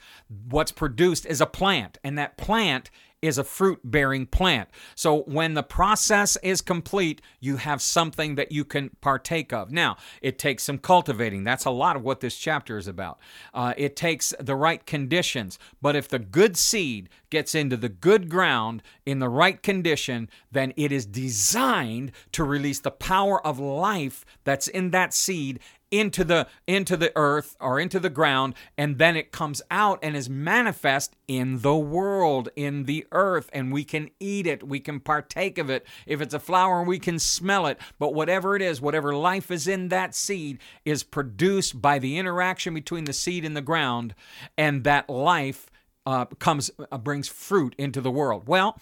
what's 0.49 0.71
produced 0.71 1.25
is 1.25 1.41
a 1.41 1.45
plant. 1.45 1.97
And 2.03 2.17
that 2.17 2.37
plant 2.37 2.89
is 3.21 3.37
a 3.37 3.43
fruit 3.43 3.79
bearing 3.83 4.25
plant. 4.25 4.69
So 4.93 5.21
when 5.23 5.53
the 5.53 5.63
process 5.63 6.37
is 6.43 6.61
complete, 6.61 7.21
you 7.39 7.57
have 7.57 7.81
something 7.81 8.35
that 8.35 8.51
you 8.51 8.63
can 8.63 8.91
partake 9.01 9.51
of. 9.51 9.71
Now, 9.71 9.97
it 10.21 10.37
takes 10.37 10.63
some 10.63 10.77
cultivating. 10.77 11.43
That's 11.43 11.65
a 11.65 11.71
lot 11.71 11.95
of 11.95 12.03
what 12.03 12.19
this 12.19 12.37
chapter 12.37 12.77
is 12.77 12.87
about. 12.87 13.19
Uh, 13.53 13.73
it 13.77 13.95
takes 13.95 14.33
the 14.39 14.55
right 14.55 14.85
conditions. 14.85 15.57
But 15.81 15.95
if 15.95 16.07
the 16.07 16.19
good 16.19 16.55
seed 16.57 17.09
gets 17.29 17.55
into 17.55 17.77
the 17.77 17.89
good 17.89 18.29
ground 18.29 18.83
in 19.05 19.19
the 19.19 19.29
right 19.29 19.61
condition, 19.61 20.29
then 20.51 20.73
it 20.77 20.91
is 20.91 21.05
designed 21.05 22.11
to 22.33 22.43
release 22.43 22.79
the 22.79 22.91
power 22.91 23.45
of 23.45 23.59
life 23.59 24.25
that's 24.43 24.67
in 24.67 24.91
that 24.91 25.13
seed 25.13 25.59
into 25.99 26.23
the 26.23 26.47
into 26.67 26.97
the 26.97 27.11
earth 27.15 27.55
or 27.59 27.79
into 27.79 27.99
the 27.99 28.09
ground 28.09 28.53
and 28.77 28.97
then 28.97 29.15
it 29.15 29.31
comes 29.31 29.61
out 29.71 29.99
and 30.01 30.15
is 30.15 30.29
manifest 30.29 31.15
in 31.27 31.59
the 31.59 31.75
world 31.75 32.49
in 32.55 32.83
the 32.83 33.05
earth 33.11 33.49
and 33.53 33.71
we 33.71 33.83
can 33.83 34.09
eat 34.19 34.47
it 34.47 34.67
we 34.67 34.79
can 34.79 34.99
partake 34.99 35.57
of 35.57 35.69
it. 35.69 35.85
If 36.05 36.21
it's 36.21 36.33
a 36.33 36.39
flower 36.39 36.83
we 36.83 36.99
can 36.99 37.19
smell 37.19 37.67
it. 37.67 37.79
But 37.99 38.13
whatever 38.13 38.55
it 38.55 38.61
is 38.61 38.81
whatever 38.81 39.15
life 39.15 39.51
is 39.51 39.67
in 39.67 39.89
that 39.89 40.15
seed 40.15 40.59
is 40.83 41.03
produced 41.03 41.81
by 41.81 41.99
the 41.99 42.17
interaction 42.17 42.73
between 42.73 43.05
the 43.05 43.13
seed 43.13 43.45
and 43.45 43.55
the 43.55 43.61
ground 43.61 44.15
and 44.57 44.83
that 44.83 45.09
life 45.09 45.69
uh, 46.05 46.25
comes 46.25 46.69
uh, 46.91 46.97
brings 46.97 47.27
fruit 47.27 47.73
into 47.77 47.99
the 48.01 48.11
world. 48.11 48.47
Well 48.47 48.79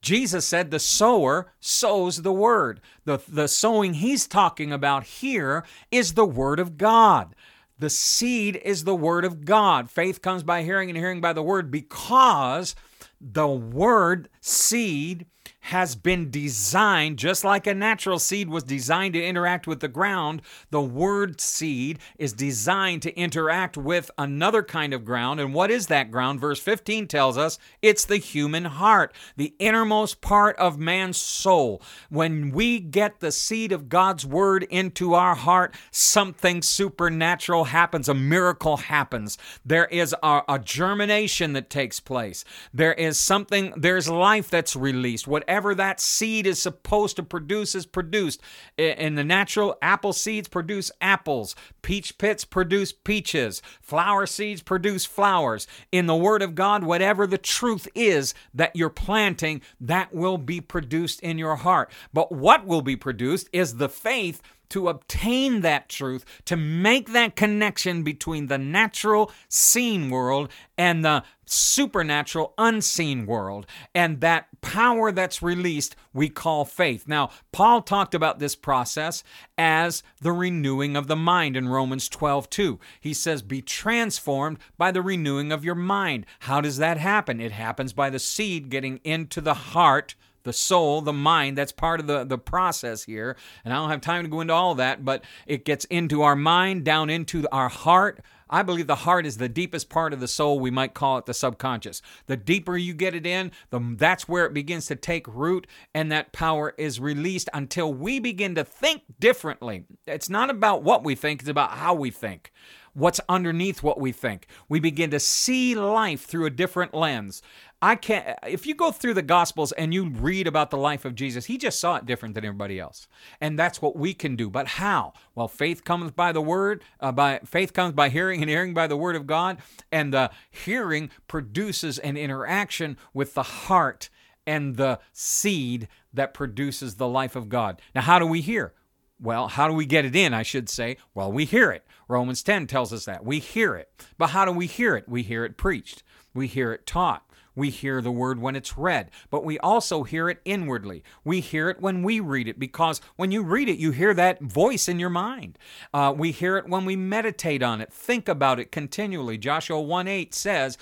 Jesus 0.00 0.46
said 0.46 0.70
the 0.70 0.78
sower 0.78 1.52
sows 1.60 2.22
the 2.22 2.32
word. 2.32 2.80
The, 3.04 3.20
the 3.28 3.48
sowing 3.48 3.94
he's 3.94 4.26
talking 4.26 4.72
about 4.72 5.04
here 5.04 5.64
is 5.90 6.14
the 6.14 6.26
word 6.26 6.60
of 6.60 6.76
God. 6.76 7.34
The 7.78 7.90
seed 7.90 8.60
is 8.64 8.84
the 8.84 8.94
word 8.94 9.24
of 9.24 9.44
God. 9.44 9.90
Faith 9.90 10.20
comes 10.22 10.42
by 10.42 10.62
hearing 10.62 10.88
and 10.90 10.98
hearing 10.98 11.20
by 11.20 11.32
the 11.32 11.42
word 11.42 11.70
because 11.70 12.74
the 13.20 13.48
word 13.48 14.28
seed 14.40 15.26
has 15.68 15.94
been 15.94 16.30
designed, 16.30 17.18
just 17.18 17.44
like 17.44 17.66
a 17.66 17.74
natural 17.74 18.18
seed 18.18 18.48
was 18.48 18.62
designed 18.62 19.12
to 19.12 19.22
interact 19.22 19.66
with 19.66 19.80
the 19.80 19.88
ground, 19.88 20.40
the 20.70 20.80
word 20.80 21.40
seed 21.40 21.98
is 22.18 22.32
designed 22.32 23.02
to 23.02 23.14
interact 23.14 23.76
with 23.76 24.10
another 24.16 24.62
kind 24.62 24.94
of 24.94 25.04
ground. 25.04 25.40
And 25.40 25.52
what 25.52 25.70
is 25.70 25.88
that 25.88 26.10
ground? 26.10 26.40
Verse 26.40 26.58
15 26.58 27.06
tells 27.06 27.36
us 27.36 27.58
it's 27.82 28.06
the 28.06 28.16
human 28.16 28.64
heart, 28.64 29.14
the 29.36 29.54
innermost 29.58 30.22
part 30.22 30.56
of 30.56 30.78
man's 30.78 31.18
soul. 31.18 31.82
When 32.08 32.50
we 32.50 32.80
get 32.80 33.20
the 33.20 33.32
seed 33.32 33.70
of 33.70 33.90
God's 33.90 34.24
word 34.24 34.62
into 34.70 35.12
our 35.12 35.34
heart, 35.34 35.74
something 35.90 36.62
supernatural 36.62 37.64
happens, 37.64 38.08
a 38.08 38.14
miracle 38.14 38.78
happens. 38.78 39.36
There 39.66 39.86
is 39.86 40.14
a, 40.22 40.42
a 40.48 40.58
germination 40.58 41.52
that 41.52 41.68
takes 41.68 42.00
place. 42.00 42.44
There 42.72 42.94
is 42.94 43.18
something, 43.18 43.74
there's 43.76 44.08
life 44.08 44.48
that's 44.48 44.74
released. 44.74 45.28
Whatever 45.38 45.72
that 45.76 46.00
seed 46.00 46.48
is 46.48 46.60
supposed 46.60 47.14
to 47.14 47.22
produce 47.22 47.76
is 47.76 47.86
produced. 47.86 48.40
In 48.76 49.14
the 49.14 49.22
natural, 49.22 49.78
apple 49.80 50.12
seeds 50.12 50.48
produce 50.48 50.90
apples, 51.00 51.54
peach 51.80 52.18
pits 52.18 52.44
produce 52.44 52.92
peaches, 52.92 53.62
flower 53.80 54.26
seeds 54.26 54.62
produce 54.62 55.04
flowers. 55.04 55.68
In 55.92 56.06
the 56.06 56.16
Word 56.16 56.42
of 56.42 56.56
God, 56.56 56.82
whatever 56.82 57.24
the 57.24 57.38
truth 57.38 57.86
is 57.94 58.34
that 58.52 58.74
you're 58.74 58.90
planting, 58.90 59.62
that 59.80 60.12
will 60.12 60.38
be 60.38 60.60
produced 60.60 61.20
in 61.20 61.38
your 61.38 61.54
heart. 61.54 61.92
But 62.12 62.32
what 62.32 62.66
will 62.66 62.82
be 62.82 62.96
produced 62.96 63.48
is 63.52 63.76
the 63.76 63.88
faith 63.88 64.42
to 64.70 64.88
obtain 64.88 65.60
that 65.60 65.88
truth, 65.88 66.24
to 66.44 66.56
make 66.56 67.12
that 67.12 67.36
connection 67.36 68.02
between 68.02 68.46
the 68.46 68.58
natural 68.58 69.30
seen 69.48 70.10
world 70.10 70.50
and 70.76 71.04
the 71.04 71.22
supernatural 71.50 72.54
unseen 72.58 73.26
world. 73.26 73.66
And 73.94 74.20
that 74.20 74.48
power 74.60 75.10
that's 75.12 75.42
released, 75.42 75.96
we 76.12 76.28
call 76.28 76.64
faith. 76.64 77.08
Now, 77.08 77.30
Paul 77.52 77.82
talked 77.82 78.14
about 78.14 78.38
this 78.38 78.54
process 78.54 79.24
as 79.56 80.02
the 80.20 80.32
renewing 80.32 80.96
of 80.96 81.06
the 81.06 81.16
mind 81.16 81.56
in 81.56 81.68
Romans 81.68 82.08
12 82.08 82.50
2. 82.50 82.78
He 83.00 83.14
says, 83.14 83.42
Be 83.42 83.62
transformed 83.62 84.58
by 84.76 84.92
the 84.92 85.02
renewing 85.02 85.52
of 85.52 85.64
your 85.64 85.74
mind. 85.74 86.26
How 86.40 86.60
does 86.60 86.78
that 86.78 86.98
happen? 86.98 87.40
It 87.40 87.52
happens 87.52 87.92
by 87.92 88.10
the 88.10 88.18
seed 88.18 88.68
getting 88.68 88.98
into 89.04 89.40
the 89.40 89.54
heart 89.54 90.14
the 90.44 90.52
soul, 90.52 91.00
the 91.00 91.12
mind. 91.12 91.58
That's 91.58 91.72
part 91.72 92.00
of 92.00 92.06
the, 92.06 92.24
the 92.24 92.38
process 92.38 93.04
here. 93.04 93.36
And 93.64 93.72
I 93.72 93.76
don't 93.76 93.90
have 93.90 94.00
time 94.00 94.24
to 94.24 94.30
go 94.30 94.40
into 94.40 94.54
all 94.54 94.74
that, 94.76 95.04
but 95.04 95.24
it 95.46 95.64
gets 95.64 95.84
into 95.86 96.22
our 96.22 96.36
mind, 96.36 96.84
down 96.84 97.10
into 97.10 97.46
our 97.52 97.68
heart. 97.68 98.20
I 98.50 98.62
believe 98.62 98.86
the 98.86 98.94
heart 98.94 99.26
is 99.26 99.36
the 99.36 99.48
deepest 99.48 99.90
part 99.90 100.12
of 100.12 100.20
the 100.20 100.28
soul. 100.28 100.58
We 100.58 100.70
might 100.70 100.94
call 100.94 101.18
it 101.18 101.26
the 101.26 101.34
subconscious. 101.34 102.00
The 102.26 102.36
deeper 102.36 102.76
you 102.76 102.94
get 102.94 103.14
it 103.14 103.26
in, 103.26 103.52
the, 103.70 103.80
that's 103.98 104.28
where 104.28 104.46
it 104.46 104.54
begins 104.54 104.86
to 104.86 104.96
take 104.96 105.26
root, 105.28 105.66
and 105.94 106.10
that 106.10 106.32
power 106.32 106.74
is 106.78 106.98
released 106.98 107.50
until 107.52 107.92
we 107.92 108.20
begin 108.20 108.54
to 108.54 108.64
think 108.64 109.02
differently. 109.20 109.84
It's 110.06 110.30
not 110.30 110.48
about 110.48 110.82
what 110.82 111.04
we 111.04 111.14
think, 111.14 111.40
it's 111.40 111.50
about 111.50 111.72
how 111.72 111.94
we 111.94 112.10
think 112.10 112.52
what's 112.98 113.20
underneath 113.28 113.82
what 113.82 114.00
we 114.00 114.12
think. 114.12 114.46
We 114.68 114.80
begin 114.80 115.10
to 115.10 115.20
see 115.20 115.74
life 115.74 116.24
through 116.24 116.46
a 116.46 116.50
different 116.50 116.94
lens. 116.94 117.42
I 117.80 117.94
can't, 117.94 118.36
if 118.44 118.66
you 118.66 118.74
go 118.74 118.90
through 118.90 119.14
the 119.14 119.22
Gospels 119.22 119.70
and 119.70 119.94
you 119.94 120.08
read 120.08 120.48
about 120.48 120.70
the 120.70 120.76
life 120.76 121.04
of 121.04 121.14
Jesus, 121.14 121.44
he 121.44 121.56
just 121.56 121.78
saw 121.78 121.94
it 121.94 122.06
different 122.06 122.34
than 122.34 122.44
everybody 122.44 122.80
else. 122.80 123.06
And 123.40 123.56
that's 123.56 123.80
what 123.80 123.94
we 123.94 124.14
can 124.14 124.34
do. 124.34 124.50
But 124.50 124.66
how? 124.66 125.12
Well, 125.36 125.46
faith 125.46 125.84
comes 125.84 126.10
by 126.10 126.32
the 126.32 126.40
word, 126.40 126.82
uh, 126.98 127.12
by 127.12 127.38
faith 127.44 127.72
comes 127.72 127.92
by 127.92 128.08
hearing, 128.08 128.42
and 128.42 128.50
hearing 128.50 128.74
by 128.74 128.88
the 128.88 128.96
word 128.96 129.14
of 129.14 129.28
God. 129.28 129.58
And 129.92 130.12
the 130.12 130.32
hearing 130.50 131.10
produces 131.28 131.98
an 132.00 132.16
interaction 132.16 132.96
with 133.14 133.34
the 133.34 133.44
heart 133.44 134.10
and 134.44 134.76
the 134.76 134.98
seed 135.12 135.86
that 136.12 136.34
produces 136.34 136.96
the 136.96 137.06
life 137.06 137.36
of 137.36 137.48
God. 137.48 137.80
Now, 137.94 138.00
how 138.00 138.18
do 138.18 138.26
we 138.26 138.40
hear? 138.40 138.72
Well, 139.20 139.48
how 139.48 139.66
do 139.66 139.74
we 139.74 139.86
get 139.86 140.04
it 140.04 140.14
in, 140.14 140.32
I 140.32 140.42
should 140.42 140.68
say? 140.68 140.96
Well, 141.14 141.32
we 141.32 141.44
hear 141.44 141.70
it. 141.72 141.84
Romans 142.08 142.42
10 142.42 142.66
tells 142.66 142.92
us 142.92 143.04
that. 143.06 143.24
We 143.24 143.40
hear 143.40 143.74
it. 143.74 143.90
But 144.16 144.28
how 144.28 144.44
do 144.44 144.52
we 144.52 144.66
hear 144.66 144.96
it? 144.96 145.08
We 145.08 145.22
hear 145.22 145.44
it 145.44 145.56
preached, 145.56 146.02
we 146.34 146.46
hear 146.46 146.72
it 146.72 146.86
taught. 146.86 147.24
We 147.58 147.70
hear 147.70 148.00
the 148.00 148.12
word 148.12 148.38
when 148.38 148.54
it's 148.54 148.78
read, 148.78 149.10
but 149.30 149.44
we 149.44 149.58
also 149.58 150.04
hear 150.04 150.28
it 150.28 150.40
inwardly. 150.44 151.02
We 151.24 151.40
hear 151.40 151.68
it 151.68 151.80
when 151.80 152.04
we 152.04 152.20
read 152.20 152.46
it 152.46 152.56
because 152.56 153.00
when 153.16 153.32
you 153.32 153.42
read 153.42 153.68
it, 153.68 153.80
you 153.80 153.90
hear 153.90 154.14
that 154.14 154.40
voice 154.40 154.88
in 154.88 155.00
your 155.00 155.10
mind. 155.10 155.58
Uh, 155.92 156.14
we 156.16 156.30
hear 156.30 156.56
it 156.56 156.68
when 156.68 156.84
we 156.84 156.94
meditate 156.94 157.60
on 157.60 157.80
it, 157.80 157.92
think 157.92 158.28
about 158.28 158.60
it 158.60 158.70
continually. 158.70 159.38
Joshua 159.38 159.80
1 159.80 160.06
8 160.06 160.32
says, 160.32 160.78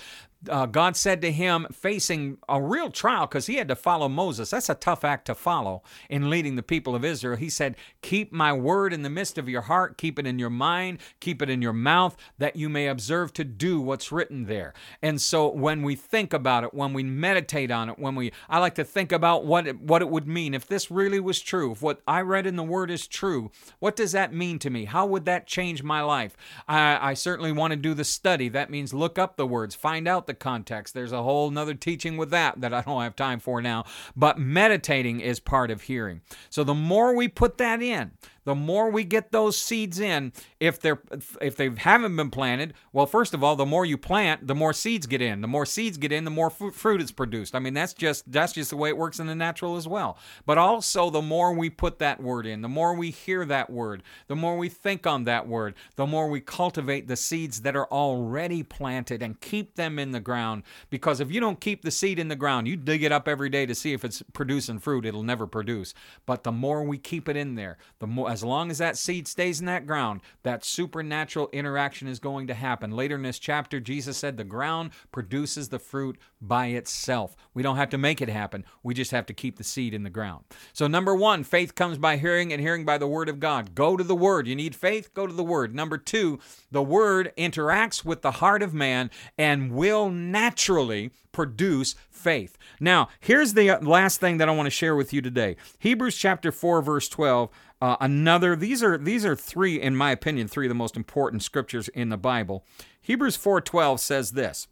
uh, 0.49 0.65
God 0.67 0.95
said 0.95 1.21
to 1.21 1.31
him, 1.31 1.67
facing 1.71 2.37
a 2.47 2.61
real 2.61 2.91
trial 2.91 3.25
because 3.25 3.47
he 3.47 3.55
had 3.55 3.67
to 3.69 3.75
follow 3.75 4.07
Moses. 4.07 4.51
That's 4.51 4.69
a 4.69 4.75
tough 4.75 5.03
act 5.03 5.25
to 5.25 5.35
follow 5.35 5.81
in 6.09 6.29
leading 6.29 6.55
the 6.55 6.63
people 6.63 6.95
of 6.95 7.03
Israel. 7.03 7.37
He 7.37 7.49
said, 7.49 7.75
Keep 8.01 8.31
my 8.31 8.53
word 8.53 8.93
in 8.93 9.01
the 9.01 9.09
midst 9.09 9.37
of 9.37 9.49
your 9.49 9.61
heart, 9.61 9.97
keep 9.97 10.19
it 10.19 10.27
in 10.27 10.37
your 10.39 10.49
mind, 10.49 10.99
keep 11.19 11.41
it 11.41 11.49
in 11.49 11.61
your 11.61 11.73
mouth, 11.73 12.15
that 12.37 12.55
you 12.55 12.69
may 12.69 12.87
observe 12.87 13.33
to 13.33 13.43
do 13.43 13.81
what's 13.81 14.11
written 14.11 14.45
there. 14.45 14.73
And 15.01 15.19
so 15.19 15.49
when 15.49 15.81
we 15.81 15.95
think 15.95 16.33
about 16.33 16.63
it, 16.63 16.73
when 16.73 16.93
we 16.93 17.03
meditate 17.03 17.71
on 17.71 17.89
it, 17.89 17.97
when 17.97 18.15
we, 18.15 18.31
I 18.47 18.59
like 18.59 18.75
to 18.75 18.83
think 18.83 19.11
about 19.11 19.45
what 19.45 19.67
it, 19.67 19.81
what 19.81 20.01
it 20.01 20.09
would 20.09 20.27
mean 20.27 20.53
if 20.53 20.67
this 20.67 20.91
really 20.91 21.19
was 21.19 21.41
true, 21.41 21.71
if 21.71 21.81
what 21.81 22.01
I 22.07 22.21
read 22.21 22.45
in 22.45 22.55
the 22.55 22.63
word 22.63 22.91
is 22.91 23.07
true, 23.07 23.51
what 23.79 23.95
does 23.95 24.11
that 24.11 24.33
mean 24.33 24.59
to 24.59 24.69
me? 24.69 24.85
How 24.85 25.05
would 25.07 25.25
that 25.25 25.47
change 25.47 25.81
my 25.81 26.01
life? 26.01 26.37
I, 26.67 27.11
I 27.11 27.13
certainly 27.15 27.51
want 27.51 27.71
to 27.71 27.77
do 27.77 27.93
the 27.93 28.03
study. 28.03 28.49
That 28.49 28.69
means 28.69 28.93
look 28.93 29.17
up 29.17 29.35
the 29.35 29.47
words, 29.47 29.73
find 29.73 30.07
out 30.07 30.26
the 30.27 30.33
context. 30.33 30.93
There's 30.93 31.11
a 31.11 31.23
whole 31.23 31.49
nother 31.49 31.73
teaching 31.73 32.17
with 32.17 32.29
that 32.31 32.61
that 32.61 32.73
I 32.73 32.81
don't 32.81 33.01
have 33.01 33.15
time 33.15 33.39
for 33.39 33.61
now. 33.61 33.85
But 34.15 34.37
meditating 34.37 35.19
is 35.19 35.39
part 35.39 35.71
of 35.71 35.83
hearing. 35.83 36.21
So 36.49 36.63
the 36.63 36.75
more 36.75 37.15
we 37.15 37.27
put 37.27 37.57
that 37.57 37.81
in, 37.81 38.11
the 38.47 38.55
more 38.55 38.89
we 38.89 39.03
get 39.03 39.33
those 39.33 39.57
seeds 39.57 39.99
in 39.99 40.31
if 40.61 40.79
they're 40.79 41.01
if 41.41 41.57
they 41.57 41.69
haven't 41.75 42.15
been 42.15 42.29
planted 42.29 42.73
well 42.93 43.05
first 43.05 43.33
of 43.33 43.43
all 43.43 43.57
the 43.57 43.65
more 43.65 43.85
you 43.85 43.97
plant 43.97 44.47
the 44.47 44.55
more 44.55 44.71
seeds 44.71 45.05
get 45.05 45.21
in. 45.21 45.41
The 45.41 45.47
more 45.47 45.65
seeds 45.65 45.97
get 45.97 46.13
in 46.13 46.23
the 46.23 46.31
more 46.31 46.49
fruit 46.49 47.01
is 47.01 47.11
produced. 47.11 47.55
I 47.55 47.59
mean 47.59 47.73
that's 47.73 47.93
just 47.93 48.31
that's 48.31 48.53
just 48.53 48.69
the 48.69 48.77
way 48.77 48.87
it 48.87 48.97
works 48.97 49.19
in 49.19 49.27
the 49.27 49.35
natural 49.35 49.75
as 49.75 49.85
well. 49.85 50.17
But 50.45 50.57
also 50.57 51.09
the 51.09 51.21
more 51.21 51.53
we 51.53 51.69
put 51.69 51.99
that 51.99 52.23
word 52.23 52.45
in 52.45 52.61
the 52.61 52.69
more 52.69 52.95
we 52.95 53.11
hear 53.11 53.43
that 53.45 53.69
word 53.69 54.01
the 54.27 54.35
more 54.35 54.57
we 54.57 54.69
think 54.69 55.05
on 55.05 55.25
that 55.25 55.45
word 55.45 55.75
the 55.97 56.07
more 56.07 56.29
we 56.29 56.39
cultivate 56.39 57.07
the 57.07 57.17
seeds 57.17 57.61
that 57.61 57.75
are 57.75 57.91
already 57.91 58.63
planted 58.63 59.21
and 59.21 59.41
keep 59.41 59.75
them 59.75 59.99
in 59.99 60.11
the 60.11 60.21
ground. 60.21 60.63
Because 60.89 61.19
if 61.19 61.31
you 61.31 61.41
don't 61.41 61.59
keep 61.59 61.81
the 61.81 61.91
seed 61.91 62.17
in 62.17 62.29
the 62.29 62.35
ground 62.37 62.65
you 62.67 62.77
dig 62.77 63.03
it 63.03 63.11
up 63.11 63.27
every 63.27 63.49
day 63.49 63.65
to 63.65 63.75
see 63.75 63.91
if 63.91 64.05
it's 64.05 64.23
producing 64.31 64.79
fruit 64.79 65.05
it'll 65.05 65.23
never 65.23 65.47
produce. 65.47 65.93
But 66.25 66.43
the 66.43 66.53
more 66.53 66.83
we 66.83 66.97
keep 66.97 67.27
it 67.27 67.35
in 67.35 67.55
there 67.55 67.77
the 67.99 68.07
more 68.07 68.36
as 68.37 68.43
long 68.43 68.69
as 68.69 68.77
that 68.77 68.99
seed 68.99 69.27
stays 69.27 69.59
in 69.59 69.65
that 69.65 69.87
ground, 69.87 70.21
that 70.43 70.63
supernatural 70.63 71.49
interaction 71.51 72.07
is 72.07 72.19
going 72.19 72.45
to 72.45 72.53
happen. 72.53 72.91
Later 72.91 73.15
in 73.15 73.23
this 73.23 73.39
chapter, 73.39 73.79
Jesus 73.79 74.15
said 74.15 74.37
the 74.37 74.43
ground 74.43 74.91
produces 75.11 75.69
the 75.69 75.79
fruit 75.79 76.19
by 76.39 76.67
itself. 76.67 77.35
We 77.55 77.63
don't 77.63 77.77
have 77.77 77.89
to 77.89 77.97
make 77.97 78.21
it 78.21 78.29
happen. 78.29 78.63
We 78.83 78.93
just 78.93 79.09
have 79.09 79.25
to 79.25 79.33
keep 79.33 79.57
the 79.57 79.63
seed 79.63 79.95
in 79.95 80.03
the 80.03 80.11
ground. 80.11 80.43
So, 80.71 80.85
number 80.85 81.15
one, 81.15 81.43
faith 81.43 81.73
comes 81.73 81.97
by 81.97 82.17
hearing, 82.17 82.53
and 82.53 82.61
hearing 82.61 82.85
by 82.85 82.99
the 82.99 83.07
word 83.07 83.27
of 83.27 83.39
God. 83.39 83.73
Go 83.73 83.97
to 83.97 84.03
the 84.03 84.15
word. 84.15 84.47
You 84.47 84.55
need 84.55 84.75
faith? 84.75 85.11
Go 85.15 85.25
to 85.25 85.33
the 85.33 85.43
word. 85.43 85.73
Number 85.73 85.97
two, 85.97 86.37
the 86.69 86.83
word 86.83 87.33
interacts 87.39 88.05
with 88.05 88.21
the 88.21 88.33
heart 88.33 88.61
of 88.61 88.71
man 88.71 89.09
and 89.35 89.71
will 89.71 90.11
naturally 90.11 91.09
produce 91.37 91.93
faith. 92.09 92.57
Now, 92.79 93.09
here's 93.19 93.53
the 93.53 93.77
last 93.83 94.19
thing 94.19 94.37
that 94.37 94.49
I 94.49 94.51
want 94.53 94.65
to 94.65 94.71
share 94.71 94.95
with 94.95 95.13
you 95.13 95.21
today 95.21 95.55
Hebrews 95.77 96.17
chapter 96.17 96.51
4, 96.51 96.81
verse 96.81 97.07
12 97.07 97.51
uh, 97.79 97.95
another 98.01 98.55
these 98.55 98.81
are 98.81 98.97
these 98.97 99.23
are 99.23 99.35
three 99.35 99.79
in 99.79 99.95
my 99.95 100.09
opinion 100.09 100.47
three 100.47 100.65
of 100.65 100.69
the 100.69 100.75
most 100.75 100.95
important 100.95 101.43
scriptures 101.43 101.89
in 101.89 102.09
the 102.09 102.17
Bible. 102.17 102.65
Hebrews 103.01 103.37
4:12 103.37 103.99
says 103.99 104.31
this. 104.31 104.67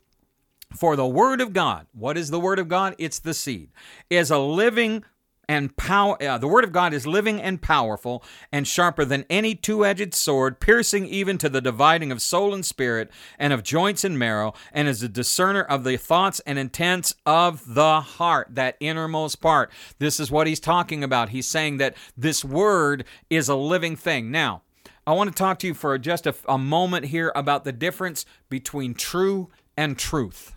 For 0.75 0.95
the 0.95 1.05
word 1.05 1.39
of 1.39 1.53
God, 1.53 1.85
what 1.93 2.17
is 2.17 2.31
the 2.31 2.39
word 2.39 2.57
of 2.57 2.67
God? 2.67 2.95
It's 2.97 3.19
the 3.19 3.35
seed. 3.35 3.69
Is 4.09 4.31
a 4.31 4.39
living 4.39 5.05
and 5.47 5.75
power 5.77 6.21
uh, 6.21 6.37
the 6.37 6.47
word 6.47 6.63
of 6.63 6.71
god 6.71 6.93
is 6.93 7.07
living 7.07 7.41
and 7.41 7.61
powerful 7.61 8.23
and 8.51 8.67
sharper 8.67 9.05
than 9.05 9.25
any 9.29 9.55
two-edged 9.55 10.13
sword 10.13 10.59
piercing 10.59 11.05
even 11.05 11.37
to 11.37 11.49
the 11.49 11.61
dividing 11.61 12.11
of 12.11 12.21
soul 12.21 12.53
and 12.53 12.65
spirit 12.65 13.09
and 13.37 13.53
of 13.53 13.63
joints 13.63 14.03
and 14.03 14.17
marrow 14.17 14.53
and 14.71 14.87
is 14.87 15.03
a 15.03 15.09
discerner 15.09 15.61
of 15.61 15.83
the 15.83 15.97
thoughts 15.97 16.39
and 16.45 16.57
intents 16.59 17.15
of 17.25 17.75
the 17.75 18.01
heart 18.01 18.47
that 18.51 18.77
innermost 18.79 19.41
part. 19.41 19.71
This 19.99 20.19
is 20.19 20.31
what 20.31 20.47
he's 20.47 20.59
talking 20.59 21.03
about. 21.03 21.29
He's 21.29 21.47
saying 21.47 21.77
that 21.77 21.95
this 22.17 22.43
word 22.43 23.05
is 23.29 23.49
a 23.49 23.55
living 23.55 23.95
thing. 23.95 24.31
Now 24.31 24.61
i 25.07 25.13
want 25.13 25.29
to 25.29 25.35
talk 25.35 25.59
to 25.59 25.67
you 25.67 25.73
for 25.73 25.97
just 25.99 26.25
a, 26.25 26.33
a 26.47 26.57
moment 26.57 27.05
here 27.05 27.31
about 27.35 27.63
the 27.63 27.71
difference 27.71 28.25
between 28.49 28.93
true 28.95 29.49
and 29.77 29.99
truth 29.99 30.55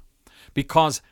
because 0.54 1.02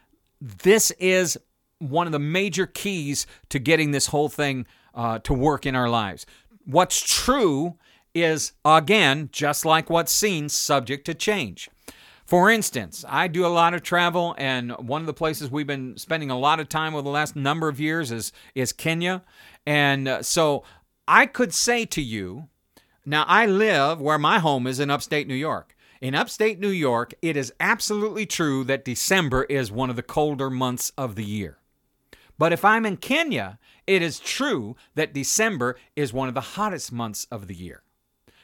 this 0.41 0.91
is 0.93 1.39
one 1.79 2.07
of 2.07 2.13
the 2.13 2.19
major 2.19 2.67
keys 2.67 3.27
to 3.51 3.59
getting 3.59 3.91
this 3.91 4.07
whole 4.07 4.29
thing 4.29 4.67
uh, 4.95 5.19
to 5.21 5.35
work 5.35 5.67
in 5.67 5.75
our 5.75 5.89
lives. 5.89 6.27
What's 6.65 7.01
true 7.01 7.77
is, 8.15 8.53
again, 8.65 9.29
just 9.31 9.65
like 9.65 9.91
what's 9.91 10.13
seen, 10.13 10.49
subject 10.49 11.05
to 11.07 11.15
change. 11.15 11.69
For 12.25 12.51
instance, 12.51 13.05
I 13.09 13.29
do 13.29 13.47
a 13.47 13.49
lot 13.49 13.73
of 13.73 13.83
travel, 13.83 14.35
and 14.37 14.73
one 14.73 15.01
of 15.01 15.07
the 15.07 15.15
places 15.15 15.51
we've 15.51 15.67
been 15.67 15.97
spending 15.97 16.31
a 16.31 16.39
lot 16.39 16.59
of 16.59 16.69
time 16.69 16.95
over 16.95 17.03
the 17.03 17.11
last 17.11 17.37
number 17.37 17.69
of 17.69 17.79
years 17.79 18.11
is, 18.11 18.33
is 18.55 18.73
Kenya. 18.73 19.23
And 19.65 20.09
uh, 20.09 20.23
so 20.23 20.65
I 21.07 21.27
could 21.27 21.55
say 21.55 21.85
to 21.85 22.03
you, 22.03 22.49
now 23.05 23.25
I 23.29 23.47
live 23.47 24.01
where 24.01 24.19
my 24.19 24.41
home 24.41 24.67
is 24.67 24.81
in 24.81 24.91
upstate 24.91 25.29
New 25.29 25.35
York. 25.35 25.77
In 26.01 26.15
upstate 26.15 26.59
New 26.59 26.69
York, 26.69 27.15
it 27.23 27.37
is 27.37 27.53
absolutely 27.61 28.27
true 28.27 28.65
that 28.65 28.85
December 28.85 29.45
is 29.45 29.71
one 29.71 29.89
of 29.89 29.97
the 29.97 30.03
colder 30.03 30.51
months 30.51 30.91
of 30.99 31.15
the 31.15 31.25
year. 31.25 31.59
But 32.39 32.53
if 32.53 32.65
I'm 32.65 32.87
in 32.87 32.99
Kenya, 32.99 33.59
it 33.87 34.03
is 34.03 34.19
true 34.19 34.77
that 34.95 35.15
December 35.15 35.77
is 35.95 36.13
one 36.13 36.29
of 36.29 36.35
the 36.35 36.41
hottest 36.41 36.93
months 36.93 37.27
of 37.31 37.49
the 37.49 37.55
year. 37.55 37.83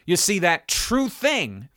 You 0.07 0.17
see, 0.17 0.39
that 0.41 0.69
true 0.69 1.09
thing, 1.09 1.69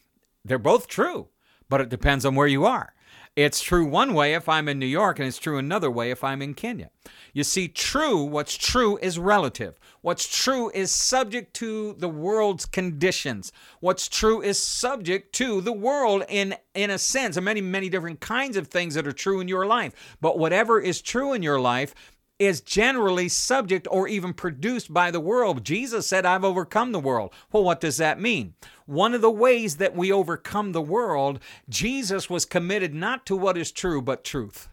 they're 0.44 0.58
both 0.58 0.88
true 0.88 1.30
but 1.70 1.82
it 1.82 1.90
depends 1.90 2.26
on 2.26 2.36
where 2.36 2.48
you 2.48 2.66
are. 2.66 2.94
It's 3.36 3.62
true 3.62 3.86
one 3.86 4.14
way 4.14 4.34
if 4.34 4.48
I'm 4.48 4.70
in 4.70 4.80
New 4.80 4.86
York, 4.86 5.20
and 5.20 5.28
it's 5.28 5.38
true 5.38 5.58
another 5.58 5.92
way 5.92 6.10
if 6.10 6.24
I'm 6.24 6.42
in 6.42 6.54
Kenya. 6.54 6.90
You 7.34 7.44
see, 7.44 7.68
true, 7.68 8.24
what's 8.24 8.56
true 8.56 8.98
is 9.02 9.20
relative. 9.20 9.78
What's 10.00 10.26
true 10.26 10.72
is 10.74 10.90
subject 10.90 11.54
to 11.56 11.96
the 12.00 12.08
world's 12.08 12.66
conditions. 12.66 13.52
What's 13.82 14.08
true 14.08 14.42
is 14.42 14.64
subject 14.64 15.36
to 15.36 15.60
the 15.60 15.74
world 15.74 16.24
in, 16.30 16.56
in 16.74 16.90
a 16.90 16.98
sense, 16.98 17.36
and 17.36 17.44
many, 17.44 17.60
many 17.60 17.90
different 17.90 18.22
kinds 18.22 18.56
of 18.56 18.70
things 18.70 18.94
that 18.94 19.06
are 19.06 19.12
true 19.12 19.42
in 19.42 19.50
your 19.50 19.66
life. 19.66 20.16
But 20.22 20.40
whatever 20.40 20.80
is 20.80 21.02
true 21.02 21.34
in 21.34 21.44
your 21.44 21.60
life 21.60 21.94
is 22.38 22.62
generally 22.62 23.30
subject 23.30 23.88
or 23.90 24.08
even 24.08 24.34
produced 24.34 24.94
by 24.94 25.10
the 25.10 25.20
world. 25.20 25.64
Jesus 25.64 26.06
said, 26.06 26.26
I've 26.26 26.44
overcome 26.44 26.92
the 26.92 27.00
world. 27.00 27.34
Well, 27.52 27.64
what 27.64 27.80
does 27.80 27.98
that 27.98 28.20
mean? 28.20 28.56
One 28.86 29.14
of 29.14 29.22
the 29.22 29.32
ways 29.32 29.78
that 29.78 29.96
we 29.96 30.12
overcome 30.12 30.72
the 30.72 30.82
world, 30.82 31.40
Jesus 31.70 32.30
was 32.30 32.46
committed 32.46 32.94
not 32.94 33.26
to 33.28 33.36
what 33.36 33.58
is 33.58 33.72
true, 33.72 34.02
but 34.02 34.24
truth. 34.24 34.68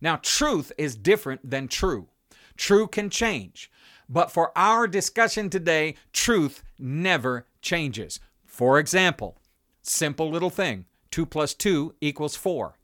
Now, 0.00 0.16
truth 0.16 0.72
is 0.76 0.96
different 0.96 1.50
than 1.50 1.68
true. 1.68 2.08
True 2.56 2.86
can 2.86 3.08
change. 3.10 3.70
But 4.08 4.30
for 4.30 4.56
our 4.56 4.86
discussion 4.86 5.50
today, 5.50 5.94
truth 6.12 6.62
never 6.78 7.46
changes. 7.60 8.20
For 8.44 8.78
example, 8.78 9.38
simple 9.82 10.30
little 10.30 10.50
thing 10.50 10.84
2 11.10 11.26
plus 11.26 11.54
2 11.54 11.94
equals 12.00 12.36
4. 12.36 12.76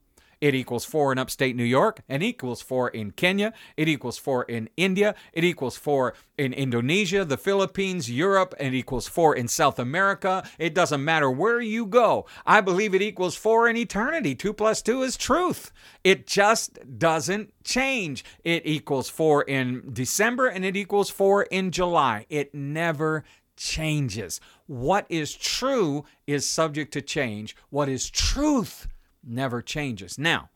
It 0.43 0.57
equals 0.57 0.85
4 0.85 1.13
in 1.13 1.19
upstate 1.19 1.55
New 1.55 1.63
York, 1.63 2.03
and 2.09 2.21
equals 2.21 2.61
4 2.61 2.89
in 2.89 3.13
Kenya, 3.13 3.53
it 3.77 3.89
equals 3.89 4.19
4 4.19 4.43
in 4.43 4.69
India, 4.77 5.15
it 5.33 5.45
equals 5.45 5.77
4 5.77 6.15
in 6.37 6.53
Indonesia, 6.53 7.25
the 7.25 7.37
Philippines, 7.37 8.11
Europe, 8.11 8.53
and 8.59 8.75
it 8.75 8.77
equals 8.77 9.07
4 9.07 9.37
in 9.37 9.47
South 9.47 9.79
America. 9.79 10.43
It 10.59 10.75
doesn't 10.75 11.05
matter 11.05 11.31
where 11.31 11.61
you 11.61 11.87
go. 11.87 12.27
I 12.45 12.61
believe 12.61 12.93
it 12.93 13.03
equals 13.03 13.37
4 13.37 13.69
in 13.69 13.77
eternity. 13.77 14.35
2 14.35 14.53
plus 14.53 14.83
2 14.83 15.03
is 15.03 15.17
truth. 15.17 15.71
It 16.03 16.27
just 16.27 16.99
doesn't 16.99 17.53
change. 17.63 18.25
It 18.43 18.67
equals 18.67 19.09
4 19.09 19.43
in 19.43 19.91
December 19.93 20.49
and 20.49 20.65
it 20.65 20.77
equals 20.77 21.09
4 21.09 21.45
in 21.45 21.71
July. 21.71 22.27
It 22.29 22.53
never 22.53 23.23
changes. 23.57 24.41
What 24.67 25.07
is 25.09 25.35
true 25.35 26.05
is 26.27 26.49
subject 26.49 26.93
to 26.95 27.01
change. 27.01 27.55
What 27.71 27.89
is 27.89 28.11
truth 28.11 28.89
never 29.25 29.63
changes. 29.63 30.19
Now, 30.19 30.51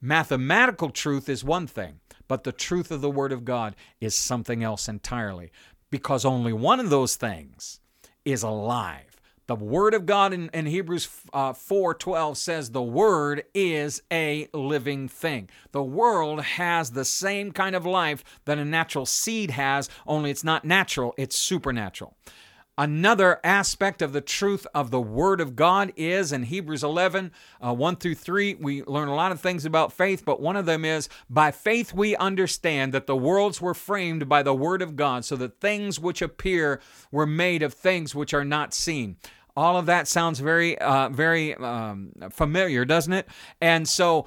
mathematical 0.00 0.90
truth 0.90 1.28
is 1.28 1.44
one 1.44 1.66
thing, 1.66 2.00
but 2.28 2.44
the 2.44 2.52
truth 2.52 2.90
of 2.90 3.00
the 3.00 3.10
Word 3.10 3.32
of 3.32 3.44
God 3.44 3.76
is 4.00 4.14
something 4.14 4.62
else 4.62 4.88
entirely 4.88 5.50
because 5.90 6.24
only 6.24 6.52
one 6.52 6.80
of 6.80 6.90
those 6.90 7.16
things 7.16 7.80
is 8.24 8.42
alive. 8.42 9.12
The 9.48 9.56
Word 9.56 9.92
of 9.92 10.06
God 10.06 10.32
in, 10.32 10.48
in 10.54 10.66
Hebrews 10.66 11.08
uh, 11.32 11.52
4:12 11.52 12.36
says 12.36 12.70
the 12.70 12.82
Word 12.82 13.44
is 13.54 14.00
a 14.10 14.48
living 14.54 15.08
thing. 15.08 15.50
The 15.72 15.82
world 15.82 16.42
has 16.42 16.92
the 16.92 17.04
same 17.04 17.52
kind 17.52 17.74
of 17.74 17.84
life 17.84 18.22
that 18.44 18.58
a 18.58 18.64
natural 18.64 19.04
seed 19.04 19.50
has, 19.50 19.90
only 20.06 20.30
it's 20.30 20.44
not 20.44 20.64
natural, 20.64 21.12
it's 21.18 21.36
supernatural. 21.36 22.16
Another 22.78 23.38
aspect 23.44 24.00
of 24.00 24.14
the 24.14 24.22
truth 24.22 24.66
of 24.74 24.90
the 24.90 25.00
Word 25.00 25.42
of 25.42 25.54
God 25.56 25.92
is 25.94 26.32
in 26.32 26.44
Hebrews 26.44 26.82
11, 26.82 27.30
uh, 27.60 27.74
1 27.74 27.96
through 27.96 28.14
3. 28.14 28.54
We 28.54 28.82
learn 28.84 29.08
a 29.08 29.14
lot 29.14 29.30
of 29.30 29.42
things 29.42 29.66
about 29.66 29.92
faith, 29.92 30.24
but 30.24 30.40
one 30.40 30.56
of 30.56 30.64
them 30.64 30.82
is 30.82 31.10
by 31.28 31.50
faith 31.50 31.92
we 31.92 32.16
understand 32.16 32.94
that 32.94 33.06
the 33.06 33.16
worlds 33.16 33.60
were 33.60 33.74
framed 33.74 34.26
by 34.26 34.42
the 34.42 34.54
Word 34.54 34.80
of 34.80 34.96
God, 34.96 35.26
so 35.26 35.36
that 35.36 35.60
things 35.60 36.00
which 36.00 36.22
appear 36.22 36.80
were 37.10 37.26
made 37.26 37.62
of 37.62 37.74
things 37.74 38.14
which 38.14 38.32
are 38.32 38.44
not 38.44 38.72
seen. 38.72 39.18
All 39.54 39.76
of 39.76 39.84
that 39.84 40.08
sounds 40.08 40.40
very, 40.40 40.78
uh, 40.78 41.10
very 41.10 41.54
um, 41.56 42.12
familiar, 42.30 42.86
doesn't 42.86 43.12
it? 43.12 43.28
And 43.60 43.86
so, 43.86 44.26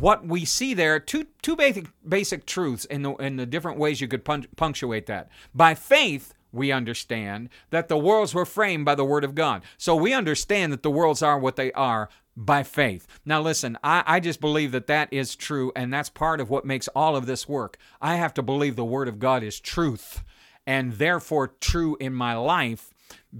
what 0.00 0.26
we 0.26 0.44
see 0.44 0.74
there, 0.74 0.98
two 0.98 1.28
two 1.42 1.54
basic 1.54 1.86
basic 2.08 2.44
truths 2.44 2.84
in 2.86 3.02
the 3.02 3.14
in 3.14 3.36
the 3.36 3.46
different 3.46 3.78
ways 3.78 4.00
you 4.00 4.08
could 4.08 4.24
punctuate 4.24 5.06
that. 5.06 5.30
By 5.54 5.76
faith, 5.76 6.34
we 6.54 6.72
understand 6.72 7.48
that 7.70 7.88
the 7.88 7.98
worlds 7.98 8.34
were 8.34 8.46
framed 8.46 8.84
by 8.84 8.94
the 8.94 9.04
Word 9.04 9.24
of 9.24 9.34
God. 9.34 9.62
So 9.76 9.94
we 9.96 10.12
understand 10.12 10.72
that 10.72 10.82
the 10.82 10.90
worlds 10.90 11.22
are 11.22 11.38
what 11.38 11.56
they 11.56 11.72
are 11.72 12.08
by 12.36 12.62
faith. 12.62 13.06
Now, 13.24 13.40
listen, 13.40 13.78
I, 13.82 14.02
I, 14.06 14.20
just 14.20 14.40
believe 14.40 14.72
that 14.72 14.88
that 14.88 15.12
is 15.12 15.36
true, 15.36 15.72
and 15.76 15.92
that's 15.92 16.08
part 16.08 16.40
of 16.40 16.50
what 16.50 16.64
makes 16.64 16.88
all 16.88 17.16
of 17.16 17.26
this 17.26 17.48
work. 17.48 17.78
I 18.00 18.16
have 18.16 18.34
to 18.34 18.42
believe 18.42 18.76
the 18.76 18.84
Word 18.84 19.08
of 19.08 19.18
God 19.18 19.42
is 19.42 19.60
truth, 19.60 20.22
and 20.66 20.94
therefore 20.94 21.54
true 21.60 21.96
in 22.00 22.12
my 22.12 22.34
life 22.34 22.92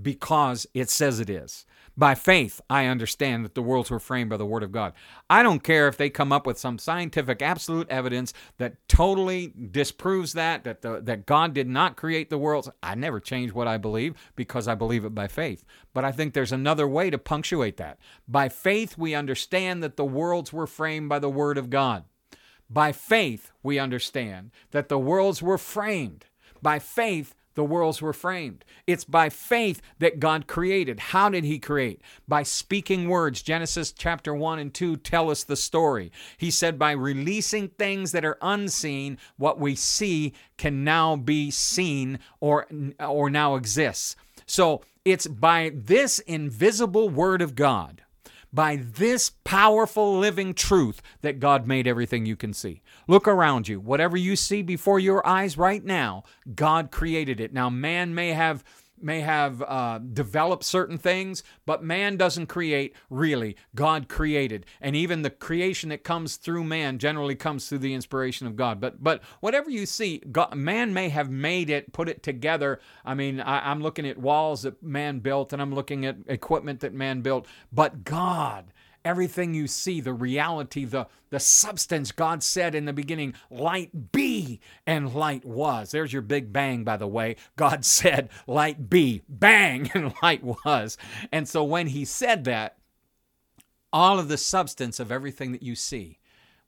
because 0.03 0.66
it 0.74 0.90
says 0.90 1.20
it 1.20 1.31
is. 1.31 1.66
By 1.96 2.16
faith, 2.16 2.61
I 2.68 2.87
understand 2.87 3.44
that 3.44 3.54
the 3.54 3.62
worlds 3.62 3.88
were 3.88 4.00
framed 4.00 4.30
by 4.30 4.37
the 4.37 4.46
Word 4.46 4.64
of 4.64 4.72
God. 4.72 4.94
I 5.30 5.44
don't 5.44 5.62
care 5.62 5.87
if 5.87 5.96
they 5.96 6.11
come 6.11 6.33
up 6.33 6.44
with 6.44 6.59
some 6.59 6.76
scientific 6.76 7.40
absolute 7.40 7.88
evidence 7.88 8.33
that 8.59 8.76
totally 8.88 9.52
disproves 9.70 10.33
that, 10.33 10.64
that, 10.64 10.83
the, 10.83 11.00
that 11.02 11.24
God 11.24 11.54
did 11.54 11.68
not 11.68 11.96
create 11.96 12.30
the 12.30 12.38
worlds. 12.38 12.68
I 12.83 12.96
never 12.96 13.20
change 13.20 13.52
what 13.52 13.68
I 13.68 13.76
believe 13.76 14.14
because 14.35 14.66
I 14.66 14.74
believe 14.74 15.04
it 15.04 15.14
by 15.14 15.28
faith. 15.28 15.64
But 15.92 16.04
I 16.04 16.11
think 16.11 16.35
there's 16.35 16.52
another 16.52 16.88
way 16.88 17.11
to 17.11 17.18
punctuate 17.18 17.76
that. 17.76 17.98
By 18.26 18.48
faith, 18.48 18.98
we 18.98 19.14
understand 19.14 19.80
that 19.85 19.96
the 19.96 20.04
worlds 20.04 20.52
were 20.52 20.66
framed 20.66 21.09
by 21.09 21.20
the 21.20 21.30
Word 21.30 21.57
of 21.57 21.70
God. 21.70 22.04
By 22.68 22.90
faith, 22.90 23.52
we 23.62 23.78
understand 23.78 24.50
that 24.72 24.88
the 24.88 24.98
worlds 24.98 25.42
were 25.42 25.59
framed. 25.59 26.24
By 26.61 26.80
faith, 26.80 27.37
the 27.55 27.64
worlds 27.64 28.03
were 28.03 28.12
framed. 28.12 28.64
It's 28.87 29.05
by 29.05 29.29
faith 29.29 29.81
that 29.99 30.21
God 30.21 30.47
created. 30.47 31.01
How 31.01 31.29
did 31.29 31.45
He 31.45 31.59
create? 31.59 32.01
By 32.27 32.43
speaking 32.43 33.09
words. 33.09 33.43
Genesis 33.43 33.93
chapter 33.93 34.35
1 34.35 34.59
and 34.59 34.75
2 34.75 34.97
tell 34.99 35.31
us 35.31 35.45
the 35.45 35.57
story. 35.57 36.12
He 36.37 36.51
said, 36.51 36.79
by 36.79 36.93
releasing 36.93 37.69
things 37.69 38.12
that 38.12 38.25
are 38.25 38.38
unseen, 38.43 39.19
what 39.37 39.59
we 39.59 39.75
see 39.75 40.33
can 40.57 40.85
now 40.85 41.17
be 41.17 41.51
seen 41.51 42.19
or, 42.40 42.67
or 42.99 43.31
now 43.31 43.55
exists. 43.57 44.17
So 44.47 44.83
it's 45.05 45.27
by 45.27 45.73
this 45.75 46.19
invisible 46.21 47.09
Word 47.09 47.43
of 47.43 47.55
God 47.55 48.03
by 48.55 48.77
this 48.77 49.33
powerful 49.43 50.17
living 50.17 50.55
truth 50.55 51.03
that 51.23 51.40
God 51.40 51.67
made 51.67 51.88
everything 51.88 52.25
you 52.25 52.37
can 52.37 52.55
see. 52.55 52.83
Look 53.07 53.29
around 53.29 53.69
you. 53.69 53.81
Whatever 53.81 54.17
you 54.17 54.37
see 54.37 54.62
before 54.62 54.99
your 54.99 55.27
eyes 55.27 55.59
right 55.59 55.85
now, 55.85 56.25
God 56.55 56.90
created 56.90 57.40
it. 57.40 57.53
Now, 57.53 57.69
man 57.69 58.14
may 58.14 58.33
have 58.33 58.64
may 59.01 59.21
have 59.21 59.62
uh, 59.62 59.99
developed 59.99 60.64
certain 60.64 60.97
things, 60.97 61.43
but 61.67 61.83
man 61.83 62.17
doesn't 62.17 62.47
create 62.47 62.95
really. 63.11 63.57
God 63.75 64.09
created, 64.09 64.64
and 64.81 64.97
even 64.97 65.23
the 65.23 65.31
creation 65.31 65.90
that 65.90 66.05
comes 66.05 66.37
through 66.37 66.64
man 66.64 66.99
generally 66.99 67.35
comes 67.35 67.69
through 67.69 67.79
the 67.79 67.93
inspiration 67.93 68.47
of 68.47 68.57
God. 68.57 68.81
But 68.81 69.03
but 69.03 69.23
whatever 69.40 69.69
you 69.69 69.85
see, 69.85 70.23
God, 70.31 70.55
man 70.55 70.95
may 70.95 71.11
have 71.11 71.31
made 71.31 71.71
it, 71.71 71.93
put 71.93 72.09
it 72.09 72.23
together. 72.23 72.81
I 73.05 73.14
mean, 73.14 73.40
I, 73.40 73.71
I'm 73.71 73.83
looking 73.83 74.07
at 74.09 74.17
walls 74.17 74.62
that 74.62 74.83
man 74.83 75.19
built, 75.19 75.53
and 75.53 75.61
I'm 75.61 75.75
looking 75.75 76.07
at 76.07 76.17
equipment 76.27 76.81
that 76.81 76.95
man 76.95 77.21
built, 77.21 77.47
but 77.73 78.05
God 78.05 78.73
everything 79.05 79.55
you 79.55 79.67
see, 79.67 80.01
the 80.01 80.12
reality, 80.12 80.85
the, 80.85 81.07
the 81.31 81.40
substance. 81.40 82.12
God 82.12 82.43
said 82.43 82.75
in 82.75 82.85
the 82.85 82.93
beginning, 82.93 83.35
light 83.51 84.12
be, 84.12 84.61
and 84.87 85.14
light 85.14 85.45
was. 85.45 85.90
There's 85.90 86.12
your 86.12 86.23
big 86.23 86.53
bang, 86.53 86.85
by 86.85 86.97
the 86.97 87.07
way. 87.07 87.37
God 87.57 87.85
said, 87.85 88.31
light 88.47 88.88
be, 88.88 89.23
bang, 89.29 89.90
and 89.95 90.14
light 90.23 90.43
was. 90.43 90.97
And 91.31 91.49
so 91.49 91.64
when 91.64 91.88
he 91.88 92.05
said 92.05 92.45
that, 92.45 92.79
all 93.93 94.19
of 94.19 94.29
the 94.29 94.38
substance 94.38 94.99
of 94.99 95.12
everything 95.12 95.53
that 95.53 95.62
you 95.62 95.77
see 95.77 96.19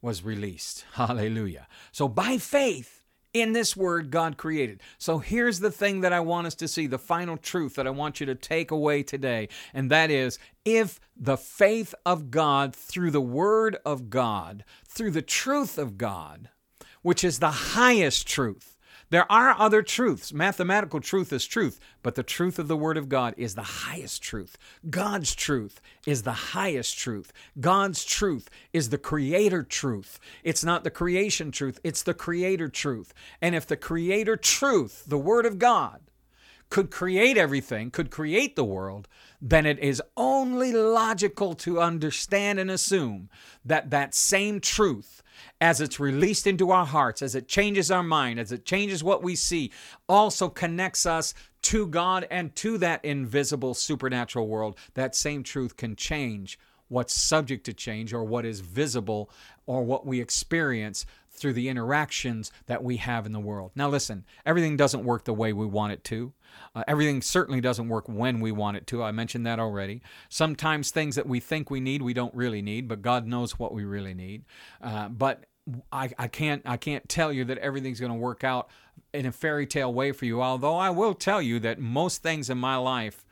was 0.01 0.23
released. 0.23 0.85
Hallelujah. 0.93 1.67
So 1.91 2.09
by 2.09 2.39
faith, 2.39 3.03
in 3.41 3.53
this 3.53 3.77
word 3.77 4.11
God 4.11 4.37
created. 4.37 4.81
So 4.99 5.19
here's 5.19 5.61
the 5.61 5.71
thing 5.71 6.01
that 6.01 6.13
I 6.13 6.21
want 6.21 6.47
us 6.47 6.55
to 6.57 6.69
see, 6.69 6.87
the 6.87 6.99
final 6.99 7.37
truth 7.37 7.75
that 7.75 7.87
I 7.87 7.91
want 7.91 8.21
you 8.21 8.27
to 8.27 8.35
take 8.35 8.71
away 8.71 9.03
today, 9.03 9.49
and 9.75 9.91
that 9.91 10.11
is 10.11 10.39
if 10.65 10.99
the 11.17 11.37
faith 11.37 11.95
of 12.05 12.31
God 12.31 12.75
through 12.75 13.11
the 13.11 13.21
word 13.21 13.77
of 13.85 14.11
God, 14.11 14.65
through 14.87 15.11
the 15.13 15.23
truth 15.23 15.79
of 15.79 15.99
God, 15.99 16.49
which 17.03 17.23
is 17.23 17.39
the 17.39 17.51
highest 17.51 18.27
truth, 18.27 18.76
There 19.11 19.31
are 19.31 19.55
other 19.57 19.83
truths. 19.83 20.33
Mathematical 20.33 21.01
truth 21.01 21.33
is 21.33 21.47
truth, 21.47 21.79
but 22.03 22.17
the 22.17 22.25
truth 22.25 22.59
of 22.59 22.67
the 22.67 22.77
Word 22.77 22.97
of 22.97 23.09
God 23.09 23.35
is 23.37 23.55
the 23.55 23.63
highest 23.63 24.21
truth. 24.21 24.59
God's 24.91 25.35
truth 25.35 25.81
is 26.07 26.23
the 26.23 26.33
highest 26.33 26.99
truth. 26.99 27.33
God's 27.61 28.05
truth 28.05 28.51
is 28.73 28.89
the 28.89 28.99
creator 28.99 29.63
truth. 29.63 30.19
It's 30.43 30.65
not 30.65 30.83
the 30.83 30.91
creation 30.91 31.53
truth, 31.53 31.79
it's 31.85 32.03
the 32.03 32.15
creator 32.15 32.69
truth. 32.69 33.15
And 33.41 33.55
if 33.55 33.67
the 33.67 33.77
creator 33.77 34.37
truth, 34.37 35.05
the 35.07 35.19
Word 35.19 35.47
of 35.47 35.61
God, 35.61 36.01
could 36.69 36.91
create 36.91 37.37
everything, 37.37 37.91
could 37.91 38.11
create 38.11 38.57
the 38.57 38.65
world, 38.65 39.09
then 39.41 39.67
it 39.67 39.79
is 39.79 40.03
only 40.17 40.73
logical 40.73 41.55
to 41.55 41.81
understand 41.81 42.59
and 42.59 42.71
assume 42.71 43.29
that 43.65 43.91
that 43.91 44.15
same 44.15 44.61
truth, 44.61 45.23
as 45.61 45.81
it's 45.81 46.01
released 46.01 46.47
into 46.47 46.71
our 46.71 46.87
hearts, 46.87 47.23
as 47.23 47.35
it 47.35 47.49
changes 47.49 47.91
our 47.91 48.03
mind, 48.03 48.41
as 48.41 48.53
it 48.53 48.65
changes 48.65 49.05
what 49.05 49.23
we 49.23 49.37
see, 49.37 49.71
also 50.09 50.49
connects 50.49 51.07
us 51.07 51.35
to 51.63 51.87
God 51.87 52.27
and 52.31 52.55
to 52.57 52.79
that 52.79 53.05
invisible 53.05 53.75
supernatural 53.75 54.49
world. 54.49 54.77
That 54.95 55.15
same 55.15 55.43
truth 55.43 55.77
can 55.77 55.97
change 55.97 56.59
what's 56.89 57.15
subject 57.15 57.65
to 57.67 57.73
change 57.73 58.13
or 58.13 58.25
what 58.25 58.45
is 58.45 58.61
visible 58.61 59.31
or 59.67 59.83
what 59.83 60.07
we 60.07 60.21
experience 60.21 61.05
through 61.37 61.53
the 61.53 61.69
interactions 61.69 62.51
that 62.67 62.83
we 62.83 62.97
have 62.97 63.27
in 63.27 63.33
the 63.33 63.41
world. 63.41 63.73
Now, 63.75 63.89
listen, 63.89 64.25
everything 64.45 64.77
doesn't 64.77 65.05
work 65.05 65.25
the 65.25 65.35
way 65.35 65.53
we 65.53 65.67
want 65.67 65.93
it 65.93 66.05
to. 66.05 66.33
Uh, 66.75 66.85
everything 66.89 67.23
certainly 67.23 67.61
doesn't 67.61 67.89
work 67.89 68.09
when 68.09 68.41
we 68.41 68.53
want 68.53 68.77
it 68.77 68.87
to. 68.89 69.03
I 69.03 69.13
mentioned 69.13 69.47
that 69.47 69.59
already. 69.59 70.03
Sometimes 70.29 70.91
things 70.91 71.17
that 71.17 71.27
we 71.27 71.41
think 71.41 71.71
we 71.71 71.81
need, 71.81 72.03
we 72.03 72.15
don't 72.15 72.35
really 72.35 72.63
need, 72.63 72.89
but 72.89 73.03
God 73.03 73.27
knows 73.27 73.59
what 73.59 73.73
we 73.73 73.85
really 73.85 74.15
need. 74.15 74.45
Uh, 74.81 75.09
but 75.09 75.45
I, 75.93 76.11
I 76.19 76.29
can't 76.29 76.63
I 76.65 76.77
can't 76.77 77.09
tell 77.09 77.33
you 77.33 77.45
that 77.47 77.59
everything's 77.59 77.99
going 77.99 78.13
to 78.13 78.19
work 78.19 78.45
out 78.45 78.71
in 79.13 79.27
a 79.27 79.33
fairy 79.33 79.67
tale 79.67 79.93
way 79.93 80.13
for 80.13 80.25
you. 80.25 80.41
Although 80.41 80.77
I 80.77 80.91
will 80.91 81.15
tell 81.15 81.43
you 81.43 81.59
that 81.61 81.81
most 81.81 82.23
things 82.23 82.51
in 82.51 82.59
my 82.59 82.77
life 82.77 83.26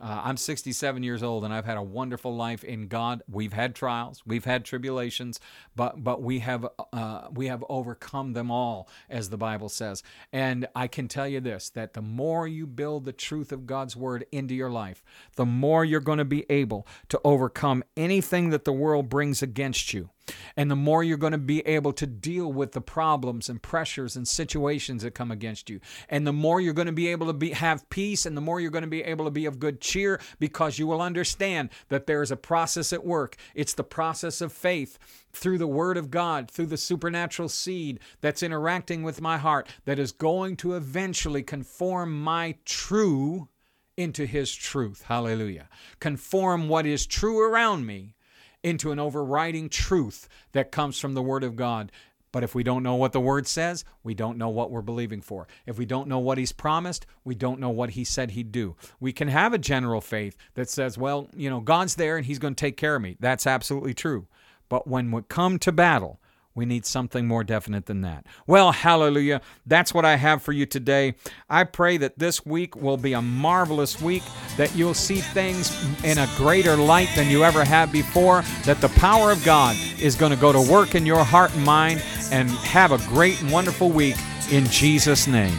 uh, 0.00 0.22
I'm 0.24 0.36
67 0.36 1.02
years 1.02 1.22
old 1.22 1.44
and 1.44 1.52
I've 1.52 1.64
had 1.64 1.76
a 1.76 1.82
wonderful 1.82 2.34
life 2.34 2.62
in 2.62 2.86
God. 2.88 3.22
We've 3.28 3.52
had 3.52 3.74
trials, 3.74 4.22
we've 4.24 4.44
had 4.44 4.64
tribulations, 4.64 5.40
but 5.74 6.04
but 6.04 6.22
we 6.22 6.38
have 6.40 6.66
uh, 6.92 7.28
we 7.32 7.46
have 7.48 7.64
overcome 7.68 8.32
them 8.32 8.50
all, 8.50 8.88
as 9.10 9.30
the 9.30 9.36
Bible 9.36 9.68
says. 9.68 10.02
And 10.32 10.68
I 10.74 10.86
can 10.86 11.08
tell 11.08 11.26
you 11.26 11.40
this: 11.40 11.70
that 11.70 11.94
the 11.94 12.02
more 12.02 12.46
you 12.46 12.66
build 12.66 13.04
the 13.04 13.12
truth 13.12 13.50
of 13.50 13.66
God's 13.66 13.96
word 13.96 14.24
into 14.30 14.54
your 14.54 14.70
life, 14.70 15.02
the 15.36 15.46
more 15.46 15.84
you're 15.84 16.00
going 16.00 16.18
to 16.18 16.24
be 16.24 16.46
able 16.48 16.86
to 17.08 17.20
overcome 17.24 17.82
anything 17.96 18.50
that 18.50 18.64
the 18.64 18.72
world 18.72 19.08
brings 19.08 19.42
against 19.42 19.92
you. 19.92 20.10
And 20.56 20.70
the 20.70 20.76
more 20.76 21.02
you're 21.02 21.16
going 21.16 21.32
to 21.32 21.38
be 21.38 21.66
able 21.66 21.92
to 21.94 22.06
deal 22.06 22.52
with 22.52 22.72
the 22.72 22.80
problems 22.80 23.48
and 23.48 23.62
pressures 23.62 24.16
and 24.16 24.26
situations 24.26 25.02
that 25.02 25.14
come 25.14 25.30
against 25.30 25.70
you. 25.70 25.80
And 26.08 26.26
the 26.26 26.32
more 26.32 26.60
you're 26.60 26.74
going 26.74 26.86
to 26.86 26.92
be 26.92 27.08
able 27.08 27.26
to 27.28 27.32
be, 27.32 27.50
have 27.50 27.88
peace 27.90 28.26
and 28.26 28.36
the 28.36 28.40
more 28.40 28.60
you're 28.60 28.70
going 28.70 28.82
to 28.82 28.88
be 28.88 29.02
able 29.02 29.24
to 29.24 29.30
be 29.30 29.46
of 29.46 29.58
good 29.58 29.80
cheer 29.80 30.20
because 30.38 30.78
you 30.78 30.86
will 30.86 31.02
understand 31.02 31.70
that 31.88 32.06
there 32.06 32.22
is 32.22 32.30
a 32.30 32.36
process 32.36 32.92
at 32.92 33.04
work. 33.04 33.36
It's 33.54 33.74
the 33.74 33.84
process 33.84 34.40
of 34.40 34.52
faith 34.52 34.98
through 35.32 35.58
the 35.58 35.66
Word 35.66 35.96
of 35.96 36.10
God, 36.10 36.50
through 36.50 36.66
the 36.66 36.76
supernatural 36.76 37.48
seed 37.48 38.00
that's 38.20 38.42
interacting 38.42 39.02
with 39.02 39.20
my 39.20 39.38
heart, 39.38 39.68
that 39.84 39.98
is 39.98 40.12
going 40.12 40.56
to 40.56 40.74
eventually 40.74 41.42
conform 41.42 42.20
my 42.20 42.56
true 42.64 43.48
into 43.96 44.26
His 44.26 44.54
truth. 44.54 45.04
Hallelujah. 45.06 45.68
Conform 46.00 46.68
what 46.68 46.86
is 46.86 47.06
true 47.06 47.40
around 47.40 47.86
me 47.86 48.14
into 48.62 48.92
an 48.92 48.98
overriding 48.98 49.68
truth 49.68 50.28
that 50.52 50.72
comes 50.72 50.98
from 50.98 51.14
the 51.14 51.22
Word 51.22 51.44
of 51.44 51.56
God. 51.56 51.92
But 52.30 52.44
if 52.44 52.54
we 52.54 52.62
don't 52.62 52.82
know 52.82 52.94
what 52.94 53.12
the 53.12 53.20
Word 53.20 53.46
says, 53.46 53.84
we 54.02 54.14
don't 54.14 54.36
know 54.36 54.50
what 54.50 54.70
we're 54.70 54.82
believing 54.82 55.22
for. 55.22 55.48
If 55.64 55.78
we 55.78 55.86
don't 55.86 56.08
know 56.08 56.18
what 56.18 56.36
He's 56.38 56.52
promised, 56.52 57.06
we 57.24 57.34
don't 57.34 57.60
know 57.60 57.70
what 57.70 57.90
He 57.90 58.04
said 58.04 58.32
He'd 58.32 58.52
do. 58.52 58.76
We 59.00 59.12
can 59.12 59.28
have 59.28 59.54
a 59.54 59.58
general 59.58 60.00
faith 60.00 60.36
that 60.54 60.68
says, 60.68 60.98
well, 60.98 61.28
you 61.34 61.48
know, 61.48 61.60
God's 61.60 61.94
there 61.94 62.16
and 62.16 62.26
He's 62.26 62.38
going 62.38 62.54
to 62.54 62.60
take 62.60 62.76
care 62.76 62.96
of 62.96 63.02
me. 63.02 63.16
That's 63.18 63.46
absolutely 63.46 63.94
true. 63.94 64.26
But 64.68 64.86
when 64.86 65.10
we 65.10 65.22
come 65.22 65.58
to 65.60 65.72
battle, 65.72 66.20
we 66.58 66.66
need 66.66 66.84
something 66.84 67.26
more 67.26 67.44
definite 67.44 67.86
than 67.86 68.02
that. 68.02 68.26
Well, 68.46 68.72
hallelujah. 68.72 69.40
That's 69.64 69.94
what 69.94 70.04
I 70.04 70.16
have 70.16 70.42
for 70.42 70.52
you 70.52 70.66
today. 70.66 71.14
I 71.48 71.64
pray 71.64 71.96
that 71.98 72.18
this 72.18 72.44
week 72.44 72.76
will 72.76 72.96
be 72.96 73.12
a 73.12 73.22
marvelous 73.22 74.02
week, 74.02 74.24
that 74.56 74.74
you'll 74.74 74.92
see 74.92 75.20
things 75.20 75.72
in 76.04 76.18
a 76.18 76.28
greater 76.36 76.76
light 76.76 77.08
than 77.14 77.30
you 77.30 77.44
ever 77.44 77.64
have 77.64 77.92
before, 77.92 78.42
that 78.64 78.80
the 78.80 78.88
power 78.90 79.30
of 79.30 79.42
God 79.44 79.76
is 80.00 80.16
going 80.16 80.32
to 80.32 80.38
go 80.38 80.52
to 80.52 80.60
work 80.60 80.94
in 80.94 81.06
your 81.06 81.24
heart 81.24 81.54
and 81.54 81.64
mind, 81.64 82.02
and 82.32 82.50
have 82.50 82.92
a 82.92 82.98
great 83.08 83.40
and 83.40 83.50
wonderful 83.50 83.90
week 83.90 84.16
in 84.50 84.66
Jesus' 84.66 85.26
name. 85.26 85.56